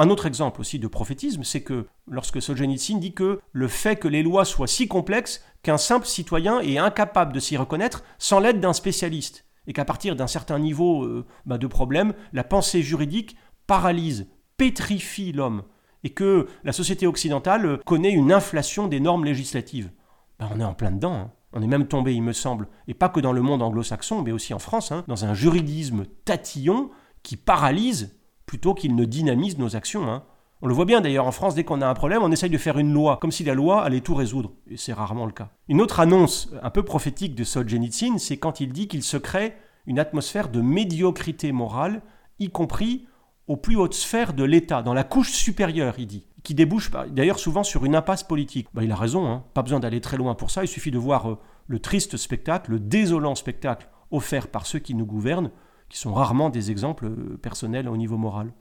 Un 0.01 0.09
autre 0.09 0.25
exemple 0.25 0.61
aussi 0.61 0.79
de 0.79 0.87
prophétisme, 0.87 1.43
c'est 1.43 1.61
que 1.61 1.85
lorsque 2.07 2.41
Solzhenitsyn 2.41 2.97
dit 2.97 3.13
que 3.13 3.39
le 3.51 3.67
fait 3.67 3.97
que 3.97 4.07
les 4.07 4.23
lois 4.23 4.45
soient 4.45 4.65
si 4.65 4.87
complexes 4.87 5.45
qu'un 5.61 5.77
simple 5.77 6.07
citoyen 6.07 6.59
est 6.59 6.79
incapable 6.79 7.33
de 7.33 7.39
s'y 7.39 7.55
reconnaître 7.55 8.03
sans 8.17 8.39
l'aide 8.39 8.59
d'un 8.59 8.73
spécialiste, 8.73 9.45
et 9.67 9.73
qu'à 9.73 9.85
partir 9.85 10.15
d'un 10.15 10.25
certain 10.25 10.57
niveau 10.57 11.03
euh, 11.03 11.27
bah, 11.45 11.59
de 11.59 11.67
problème, 11.67 12.15
la 12.33 12.43
pensée 12.43 12.81
juridique 12.81 13.37
paralyse, 13.67 14.25
pétrifie 14.57 15.33
l'homme 15.33 15.61
et 16.03 16.09
que 16.09 16.47
la 16.63 16.71
société 16.71 17.05
occidentale 17.05 17.77
connaît 17.85 18.09
une 18.09 18.31
inflation 18.31 18.87
des 18.87 18.99
normes 18.99 19.25
législatives. 19.25 19.91
Ben, 20.39 20.49
on 20.51 20.59
est 20.59 20.63
en 20.63 20.73
plein 20.73 20.89
dedans. 20.89 21.13
Hein. 21.13 21.31
On 21.53 21.61
est 21.61 21.67
même 21.67 21.87
tombé, 21.87 22.15
il 22.15 22.23
me 22.23 22.33
semble, 22.33 22.67
et 22.87 22.95
pas 22.95 23.09
que 23.09 23.19
dans 23.19 23.33
le 23.33 23.43
monde 23.43 23.61
anglo-saxon, 23.61 24.23
mais 24.23 24.31
aussi 24.31 24.55
en 24.55 24.59
France, 24.59 24.91
hein, 24.91 25.03
dans 25.07 25.25
un 25.25 25.35
juridisme 25.35 26.05
tatillon 26.25 26.89
qui 27.21 27.37
paralyse 27.37 28.17
plutôt 28.51 28.73
qu'il 28.73 28.97
ne 28.97 29.05
dynamise 29.05 29.57
nos 29.57 29.77
actions. 29.77 30.11
Hein. 30.11 30.23
On 30.61 30.67
le 30.67 30.73
voit 30.73 30.83
bien 30.83 30.99
d'ailleurs 30.99 31.25
en 31.25 31.31
France, 31.31 31.55
dès 31.55 31.63
qu'on 31.63 31.79
a 31.79 31.87
un 31.87 31.93
problème, 31.93 32.21
on 32.21 32.33
essaye 32.33 32.49
de 32.49 32.57
faire 32.57 32.77
une 32.77 32.91
loi, 32.91 33.15
comme 33.21 33.31
si 33.31 33.45
la 33.45 33.53
loi 33.53 33.81
allait 33.81 34.01
tout 34.01 34.13
résoudre. 34.13 34.51
Et 34.69 34.75
c'est 34.75 34.91
rarement 34.91 35.25
le 35.25 35.31
cas. 35.31 35.51
Une 35.69 35.79
autre 35.79 36.01
annonce 36.01 36.51
un 36.61 36.69
peu 36.69 36.83
prophétique 36.83 37.33
de 37.33 37.45
Solzhenitsyn, 37.45 38.17
c'est 38.17 38.35
quand 38.35 38.59
il 38.59 38.73
dit 38.73 38.89
qu'il 38.89 39.03
se 39.03 39.15
crée 39.15 39.53
une 39.85 39.99
atmosphère 39.99 40.49
de 40.49 40.59
médiocrité 40.59 41.53
morale, 41.53 42.01
y 42.39 42.49
compris 42.49 43.07
aux 43.47 43.55
plus 43.55 43.77
hautes 43.77 43.93
sphères 43.93 44.33
de 44.33 44.43
l'État, 44.43 44.81
dans 44.81 44.93
la 44.93 45.05
couche 45.05 45.31
supérieure, 45.31 45.95
il 45.97 46.07
dit, 46.07 46.27
qui 46.43 46.53
débouche 46.53 46.91
d'ailleurs 47.07 47.39
souvent 47.39 47.63
sur 47.63 47.85
une 47.85 47.95
impasse 47.95 48.23
politique. 48.23 48.67
Bah, 48.73 48.83
il 48.83 48.91
a 48.91 48.97
raison, 48.97 49.31
hein. 49.31 49.45
pas 49.53 49.61
besoin 49.61 49.79
d'aller 49.79 50.01
très 50.01 50.17
loin 50.17 50.35
pour 50.35 50.51
ça, 50.51 50.65
il 50.65 50.67
suffit 50.67 50.91
de 50.91 50.97
voir 50.97 51.31
euh, 51.31 51.37
le 51.67 51.79
triste 51.79 52.17
spectacle, 52.17 52.71
le 52.71 52.79
désolant 52.81 53.35
spectacle 53.35 53.87
offert 54.11 54.49
par 54.49 54.65
ceux 54.65 54.79
qui 54.79 54.93
nous 54.93 55.05
gouvernent, 55.05 55.51
qui 55.91 55.99
sont 55.99 56.13
rarement 56.13 56.49
des 56.49 56.71
exemples 56.71 57.05
euh, 57.05 57.37
personnels 57.41 57.87
au 57.87 57.97
niveau 57.97 58.17
moral. 58.17 58.53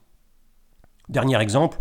Dernier 1.09 1.41
exemple 1.41 1.81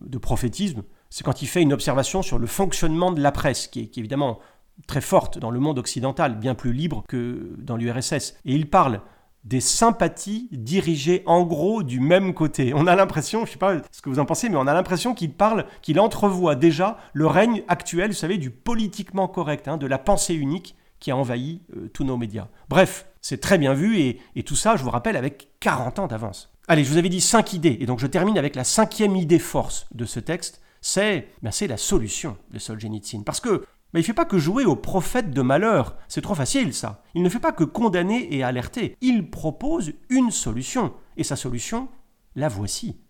de 0.00 0.18
prophétisme, 0.18 0.82
c'est 1.08 1.24
quand 1.24 1.42
il 1.42 1.46
fait 1.46 1.62
une 1.62 1.72
observation 1.72 2.22
sur 2.22 2.38
le 2.38 2.46
fonctionnement 2.46 3.10
de 3.10 3.20
la 3.20 3.32
presse, 3.32 3.66
qui 3.66 3.80
est 3.80 3.98
évidemment 3.98 4.38
très 4.86 5.00
forte 5.00 5.38
dans 5.38 5.50
le 5.50 5.58
monde 5.58 5.78
occidental, 5.78 6.38
bien 6.38 6.54
plus 6.54 6.72
libre 6.72 7.04
que 7.08 7.54
dans 7.58 7.76
l'URSS. 7.76 8.34
Et 8.44 8.54
il 8.54 8.68
parle 8.68 9.00
des 9.44 9.60
sympathies 9.60 10.48
dirigées 10.52 11.22
en 11.26 11.44
gros 11.44 11.82
du 11.82 12.00
même 12.00 12.34
côté. 12.34 12.72
On 12.74 12.86
a 12.86 12.96
l'impression, 12.96 13.40
je 13.40 13.44
ne 13.44 13.52
sais 13.52 13.58
pas 13.58 13.76
ce 13.90 14.02
que 14.02 14.08
vous 14.08 14.18
en 14.18 14.24
pensez, 14.24 14.48
mais 14.48 14.56
on 14.56 14.66
a 14.66 14.74
l'impression 14.74 15.14
qu'il 15.14 15.32
parle, 15.32 15.66
qu'il 15.82 16.00
entrevoit 16.00 16.56
déjà 16.56 16.98
le 17.12 17.26
règne 17.26 17.62
actuel, 17.68 18.10
vous 18.10 18.16
savez, 18.16 18.38
du 18.38 18.50
politiquement 18.50 19.28
correct, 19.28 19.68
hein, 19.68 19.76
de 19.76 19.86
la 19.86 19.98
pensée 19.98 20.34
unique 20.34 20.76
qui 20.98 21.10
a 21.10 21.16
envahi 21.16 21.60
euh, 21.76 21.88
tous 21.92 22.04
nos 22.04 22.16
médias. 22.16 22.48
Bref, 22.68 23.06
c'est 23.24 23.40
très 23.40 23.56
bien 23.56 23.72
vu 23.72 23.98
et, 24.00 24.42
tout 24.42 24.54
ça, 24.54 24.76
je 24.76 24.84
vous 24.84 24.90
rappelle, 24.90 25.16
avec 25.16 25.48
40 25.60 25.98
ans 25.98 26.06
d'avance. 26.06 26.52
Allez, 26.68 26.84
je 26.84 26.90
vous 26.90 26.98
avais 26.98 27.08
dit 27.08 27.22
5 27.22 27.54
idées, 27.54 27.78
et 27.80 27.86
donc 27.86 27.98
je 27.98 28.06
termine 28.06 28.36
avec 28.36 28.54
la 28.54 28.64
cinquième 28.64 29.16
idée 29.16 29.38
force 29.38 29.86
de 29.94 30.04
ce 30.04 30.20
texte, 30.20 30.60
c'est 30.82 31.28
ben, 31.40 31.50
la 31.66 31.76
solution 31.78 32.36
de 32.50 32.58
Solzhenitsyn. 32.58 33.22
Parce 33.22 33.40
que 33.40 33.64
mais 33.94 34.00
il 34.00 34.02
ne 34.02 34.06
fait 34.06 34.12
pas 34.12 34.26
que 34.26 34.36
jouer 34.36 34.66
au 34.66 34.76
prophète 34.76 35.30
de 35.30 35.40
malheur, 35.40 35.96
c'est 36.06 36.20
trop 36.20 36.34
facile 36.34 36.74
ça. 36.74 37.02
Il 37.14 37.22
ne 37.22 37.28
fait 37.30 37.38
pas 37.38 37.52
que 37.52 37.64
condamner 37.64 38.28
et 38.34 38.42
alerter, 38.42 38.94
il 39.00 39.30
propose 39.30 39.94
une 40.10 40.30
solution. 40.30 40.92
Et 41.16 41.24
sa 41.24 41.36
solution, 41.36 41.88
la 42.36 42.48
voici. 42.48 43.00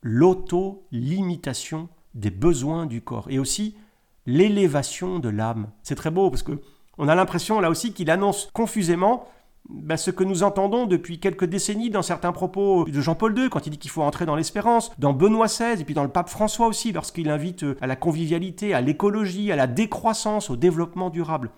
L'auto-limitation 0.00 1.90
des 2.14 2.30
besoins 2.30 2.86
du 2.86 3.02
corps 3.02 3.26
et 3.28 3.38
aussi 3.38 3.76
l'élévation 4.24 5.18
de 5.18 5.28
l'âme. 5.28 5.72
C'est 5.82 5.94
très 5.94 6.10
beau 6.10 6.30
parce 6.30 6.42
que 6.42 6.58
on 6.98 7.08
a 7.08 7.14
l'impression 7.14 7.60
là 7.60 7.70
aussi 7.70 7.92
qu'il 7.92 8.10
annonce 8.10 8.48
confusément 8.52 9.26
bah, 9.68 9.96
ce 9.96 10.10
que 10.10 10.24
nous 10.24 10.42
entendons 10.42 10.86
depuis 10.86 11.18
quelques 11.18 11.44
décennies 11.44 11.90
dans 11.90 12.02
certains 12.02 12.32
propos 12.32 12.84
de 12.84 13.00
Jean-Paul 13.00 13.36
II, 13.36 13.48
quand 13.50 13.66
il 13.66 13.70
dit 13.70 13.78
qu'il 13.78 13.90
faut 13.90 14.02
entrer 14.02 14.24
dans 14.24 14.36
l'espérance, 14.36 14.92
dans 14.98 15.12
Benoît 15.12 15.46
XVI, 15.46 15.80
et 15.80 15.84
puis 15.84 15.94
dans 15.94 16.04
le 16.04 16.08
pape 16.08 16.28
François 16.28 16.68
aussi, 16.68 16.92
lorsqu'il 16.92 17.30
invite 17.30 17.64
euh, 17.64 17.76
à 17.80 17.86
la 17.86 17.96
convivialité, 17.96 18.74
à 18.74 18.80
l'écologie, 18.80 19.50
à 19.50 19.56
la 19.56 19.66
décroissance, 19.66 20.50
au 20.50 20.56
développement 20.56 21.10
durable. 21.10 21.50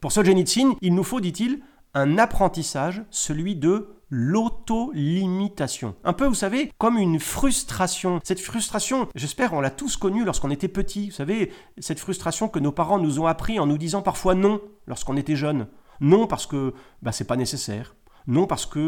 Pour 0.00 0.12
Solzhenitsyn, 0.12 0.74
il 0.80 0.94
nous 0.94 1.04
faut, 1.04 1.20
dit-il, 1.20 1.60
un 1.92 2.18
apprentissage, 2.18 3.02
celui 3.10 3.56
de 3.56 3.88
l'auto-limitation. 4.10 5.94
Un 6.04 6.12
peu, 6.12 6.26
vous 6.26 6.34
savez, 6.34 6.72
comme 6.78 6.98
une 6.98 7.20
frustration. 7.20 8.20
Cette 8.24 8.40
frustration, 8.40 9.08
j'espère, 9.14 9.52
on 9.52 9.60
l'a 9.60 9.70
tous 9.70 9.96
connue 9.96 10.24
lorsqu'on 10.24 10.50
était 10.50 10.68
petit. 10.68 11.06
Vous 11.06 11.14
savez, 11.14 11.52
cette 11.78 12.00
frustration 12.00 12.48
que 12.48 12.58
nos 12.58 12.72
parents 12.72 12.98
nous 12.98 13.20
ont 13.20 13.26
appris 13.26 13.58
en 13.58 13.66
nous 13.66 13.78
disant 13.78 14.02
parfois 14.02 14.34
non 14.34 14.60
lorsqu'on 14.86 15.16
était 15.16 15.36
jeune. 15.36 15.68
Non 16.00 16.26
parce 16.26 16.46
que 16.46 16.74
bah, 17.02 17.12
c'est 17.12 17.26
pas 17.26 17.36
nécessaire. 17.36 17.94
Non 18.26 18.46
parce 18.46 18.66
que 18.66 18.78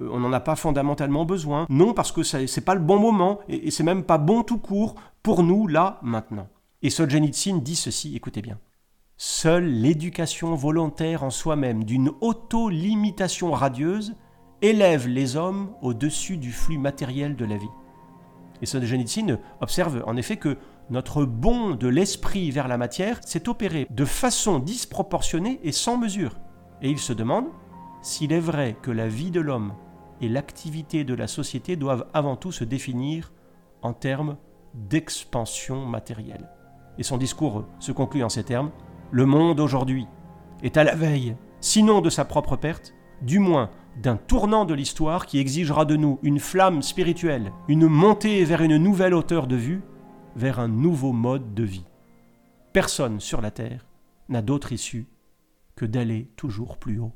euh, 0.00 0.10
on 0.12 0.20
n'en 0.20 0.32
a 0.32 0.40
pas 0.40 0.56
fondamentalement 0.56 1.24
besoin. 1.24 1.66
Non 1.68 1.94
parce 1.94 2.12
que 2.12 2.22
c'est 2.22 2.64
pas 2.64 2.74
le 2.74 2.80
bon 2.80 2.98
moment 2.98 3.40
et, 3.48 3.68
et 3.68 3.70
c'est 3.70 3.82
même 3.82 4.04
pas 4.04 4.18
bon 4.18 4.42
tout 4.42 4.58
court 4.58 4.94
pour 5.22 5.42
nous 5.42 5.66
là 5.66 5.98
maintenant. 6.02 6.48
Et 6.82 6.90
Solzhenitsyn 6.90 7.58
dit 7.58 7.74
ceci, 7.74 8.14
écoutez 8.14 8.42
bien. 8.42 8.58
Seule 9.16 9.66
l'éducation 9.66 10.54
volontaire 10.54 11.24
en 11.24 11.30
soi-même 11.30 11.82
d'une 11.82 12.12
auto-limitation 12.20 13.50
radieuse 13.50 14.14
élève 14.62 15.08
les 15.08 15.36
hommes 15.36 15.70
au-dessus 15.82 16.36
du 16.36 16.52
flux 16.52 16.78
matériel 16.78 17.36
de 17.36 17.44
la 17.44 17.56
vie. 17.56 17.70
Et 18.60 18.66
Solzhenitsyn 18.66 19.38
observe 19.60 20.02
en 20.06 20.16
effet 20.16 20.36
que 20.36 20.56
notre 20.90 21.24
bond 21.24 21.74
de 21.74 21.88
l'esprit 21.88 22.50
vers 22.50 22.66
la 22.66 22.78
matière 22.78 23.20
s'est 23.22 23.48
opéré 23.48 23.86
de 23.90 24.04
façon 24.04 24.58
disproportionnée 24.58 25.60
et 25.62 25.72
sans 25.72 25.96
mesure. 25.96 26.36
Et 26.82 26.90
il 26.90 26.98
se 26.98 27.12
demande 27.12 27.46
s'il 28.02 28.32
est 28.32 28.40
vrai 28.40 28.76
que 28.82 28.90
la 28.90 29.08
vie 29.08 29.30
de 29.30 29.40
l'homme 29.40 29.74
et 30.20 30.28
l'activité 30.28 31.04
de 31.04 31.14
la 31.14 31.26
société 31.26 31.76
doivent 31.76 32.06
avant 32.14 32.36
tout 32.36 32.52
se 32.52 32.64
définir 32.64 33.32
en 33.82 33.92
termes 33.92 34.36
d'expansion 34.74 35.86
matérielle. 35.86 36.50
Et 36.98 37.02
son 37.02 37.16
discours 37.16 37.64
se 37.78 37.92
conclut 37.92 38.24
en 38.24 38.28
ces 38.28 38.44
termes. 38.44 38.70
Le 39.10 39.26
monde 39.26 39.60
aujourd'hui 39.60 40.06
est 40.62 40.76
à 40.76 40.84
la 40.84 40.94
veille, 40.94 41.36
sinon 41.60 42.00
de 42.00 42.10
sa 42.10 42.24
propre 42.24 42.56
perte, 42.56 42.94
du 43.22 43.38
moins 43.38 43.70
d'un 44.00 44.16
tournant 44.16 44.64
de 44.64 44.74
l'histoire 44.74 45.26
qui 45.26 45.38
exigera 45.38 45.84
de 45.84 45.96
nous 45.96 46.18
une 46.22 46.38
flamme 46.38 46.82
spirituelle, 46.82 47.52
une 47.68 47.86
montée 47.86 48.44
vers 48.44 48.62
une 48.62 48.76
nouvelle 48.76 49.14
hauteur 49.14 49.46
de 49.46 49.56
vue, 49.56 49.82
vers 50.36 50.60
un 50.60 50.68
nouveau 50.68 51.12
mode 51.12 51.54
de 51.54 51.64
vie. 51.64 51.84
Personne 52.72 53.18
sur 53.20 53.40
la 53.40 53.50
Terre 53.50 53.86
n'a 54.28 54.42
d'autre 54.42 54.72
issue 54.72 55.06
que 55.74 55.84
d'aller 55.84 56.30
toujours 56.36 56.78
plus 56.78 56.98
haut. 56.98 57.12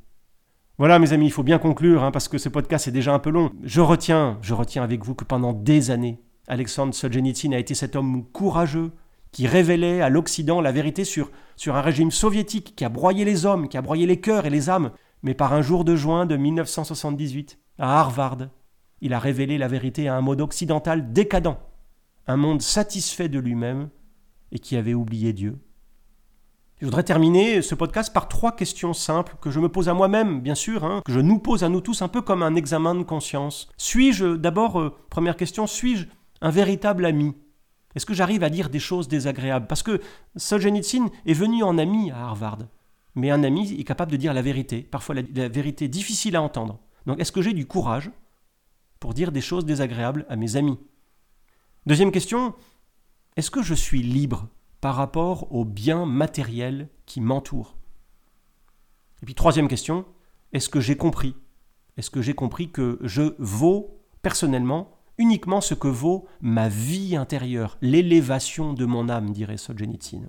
Voilà 0.79 0.99
mes 0.99 1.13
amis, 1.13 1.27
il 1.27 1.33
faut 1.33 1.43
bien 1.43 1.59
conclure, 1.59 2.03
hein, 2.03 2.11
parce 2.11 2.29
que 2.29 2.39
ce 2.39 2.49
podcast 2.49 2.89
est 2.89 2.93
déjà 2.93 3.13
un 3.13 3.19
peu 3.19 3.31
long. 3.31 3.53
Je 3.63 3.81
retiens, 3.81 4.39
je 4.41 4.55
retiens 4.55 4.83
avec 4.83 5.05
vous 5.05 5.15
que 5.15 5.25
pendant 5.25 5.53
des 5.53 5.91
années, 5.91 6.21
Alexandre 6.49 6.95
Solzhenitsyn 6.95 7.53
a 7.53 7.59
été 7.59 7.75
cet 7.75 7.95
homme 7.95 8.25
courageux 8.33 8.91
qui 9.31 9.47
révélait 9.47 10.01
à 10.01 10.09
l'Occident 10.09 10.61
la 10.61 10.73
vérité 10.73 11.05
sur, 11.05 11.31
sur 11.57 11.77
un 11.77 11.81
régime 11.81 12.11
soviétique 12.11 12.75
qui 12.77 12.85
a 12.85 12.89
broyé 12.89 13.25
les 13.25 13.47
hommes, 13.47 13.69
qui 13.69 13.79
a 13.79 13.83
broyé 13.83 14.07
les 14.07 14.21
cœurs 14.21 14.47
et 14.47 14.51
les 14.51 14.69
âmes. 14.69 14.91
Mais 15.23 15.35
par 15.35 15.53
un 15.53 15.63
jour 15.63 15.85
de 15.85 15.95
juin 15.95 16.27
de 16.27 16.37
1978, 16.37 17.59
à 17.79 18.01
Harvard, 18.01 18.49
il 19.01 19.15
a 19.15 19.19
révélé 19.19 19.59
la 19.59 19.69
vérité 19.69 20.09
à 20.09 20.17
un 20.17 20.21
mode 20.21 20.41
occidental 20.41 21.13
décadent, 21.13 21.59
un 22.27 22.37
monde 22.37 22.63
satisfait 22.63 23.29
de 23.29 23.39
lui-même 23.39 23.89
et 24.53 24.59
qui 24.59 24.77
avait 24.77 24.95
oublié 24.95 25.33
Dieu. 25.33 25.59
Je 26.81 26.87
voudrais 26.87 27.05
terminer 27.05 27.63
ce 27.63 27.77
podcast 27.77 28.13
par 28.13 28.27
trois 28.27 28.57
questions 28.57 28.93
simples 28.93 29.37
que 29.41 29.53
je 29.53 29.61
me 29.61 29.69
pose 29.69 29.89
à 29.89 29.95
moi-même, 29.95 30.41
bien 30.41 30.57
sûr, 30.57 30.85
hein, 30.85 31.01
que 31.05 31.13
je 31.13 31.21
nous 31.21 31.39
pose 31.39 31.63
à 31.63 31.69
nous 31.69 31.81
tous 31.81 32.03
un 32.03 32.09
peu 32.09 32.23
comme 32.23 32.43
un 32.43 32.57
examen 32.57 32.97
de 32.97 33.05
conscience. 33.05 33.69
Suis-je, 33.77 34.35
d'abord, 34.35 34.81
euh, 34.81 34.97
première 35.09 35.37
question, 35.37 35.69
suis-je 35.69 36.07
un 36.41 36.51
véritable 36.51 37.05
ami? 37.05 37.37
Est-ce 37.95 38.07
que 38.07 38.15
j'arrive 38.15 38.43
à 38.43 38.51
dire 38.51 38.69
des 38.69 38.81
choses 38.81 39.07
désagréables? 39.07 39.69
Parce 39.69 39.85
que 39.85 40.01
Solzhenitsyn 40.35 41.09
est 41.25 41.35
venu 41.35 41.63
en 41.63 41.79
ami 41.79 42.11
à 42.11 42.25
Harvard, 42.25 42.59
mais 43.15 43.31
un 43.31 43.43
ami 43.45 43.73
est 43.79 43.85
capable 43.85 44.13
de 44.13 44.17
dire 44.17 44.35
la 44.35 44.43
vérité, 44.43 44.83
parfois 44.83 45.15
la, 45.15 45.49
vérité 45.49 45.89
difficile 45.89 46.37
à 46.37 46.43
entendre. 46.43 46.79
Donc 47.07 47.21
est-ce 47.21 47.33
que 47.33 47.43
j'ai 47.43 47.53
du 47.53 47.67
courage 47.67 48.11
pour 49.01 49.15
dire 49.15 49.33
des 49.33 49.41
choses 49.41 49.67
désagréables 49.67 50.27
à 50.29 50.37
mes 50.37 50.57
amis? 50.57 50.79
Deuxième 51.87 52.13
question, 52.13 52.55
est-ce 53.37 53.51
que 53.51 53.63
je 53.63 53.75
suis 53.75 54.03
libre 54.03 54.49
par 54.81 54.95
rapport 54.95 55.53
aux 55.53 55.65
biens 55.65 56.07
matériels 56.07 56.89
qui 57.07 57.21
m'entourent? 57.21 57.77
Et 59.23 59.27
puis 59.27 59.35
troisième 59.35 59.69
question, 59.69 60.05
est-ce 60.53 60.69
que 60.69 60.81
j'ai 60.81 60.97
compris? 60.97 61.35
Est-ce 61.97 62.11
que 62.11 62.23
j'ai 62.23 62.35
compris 62.35 62.71
que 62.71 62.99
je 63.03 63.35
vaux 63.39 64.01
personnellement 64.23 64.99
uniquement 65.19 65.61
ce 65.61 65.75
que 65.75 65.89
vaut 65.89 66.27
ma 66.41 66.69
vie 66.69 67.17
intérieure, 67.17 67.77
l'élévation 67.83 68.73
de 68.73 68.87
mon 68.87 69.09
âme, 69.09 69.31
dirait 69.31 69.59
Solzhenitsyn? 69.59 70.29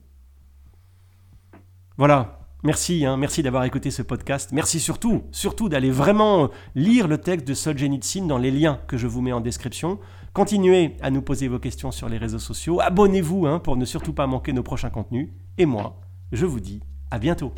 Voilà, 1.97 2.42
Merci, 2.65 3.05
hein, 3.05 3.17
merci 3.17 3.43
d'avoir 3.43 3.65
écouté 3.65 3.91
ce 3.91 4.01
podcast. 4.01 4.51
Merci 4.53 4.79
surtout, 4.79 5.23
surtout 5.31 5.67
d'aller 5.67 5.91
vraiment 5.91 6.49
lire 6.75 7.09
le 7.09 7.17
texte 7.17 7.45
de 7.45 7.53
Solzhenitsyn 7.53 8.25
dans 8.25 8.37
les 8.37 8.51
liens 8.51 8.79
que 8.87 8.95
je 8.95 9.05
vous 9.05 9.21
mets 9.21 9.33
en 9.33 9.41
description. 9.41 9.99
Continuez 10.31 10.95
à 11.01 11.11
nous 11.11 11.21
poser 11.21 11.49
vos 11.49 11.59
questions 11.59 11.91
sur 11.91 12.07
les 12.07 12.17
réseaux 12.17 12.39
sociaux. 12.39 12.79
Abonnez-vous 12.79 13.47
hein, 13.47 13.59
pour 13.59 13.75
ne 13.75 13.83
surtout 13.83 14.13
pas 14.13 14.27
manquer 14.27 14.53
nos 14.53 14.63
prochains 14.63 14.89
contenus. 14.89 15.29
Et 15.57 15.65
moi, 15.65 15.99
je 16.31 16.45
vous 16.45 16.61
dis 16.61 16.79
à 17.11 17.19
bientôt. 17.19 17.53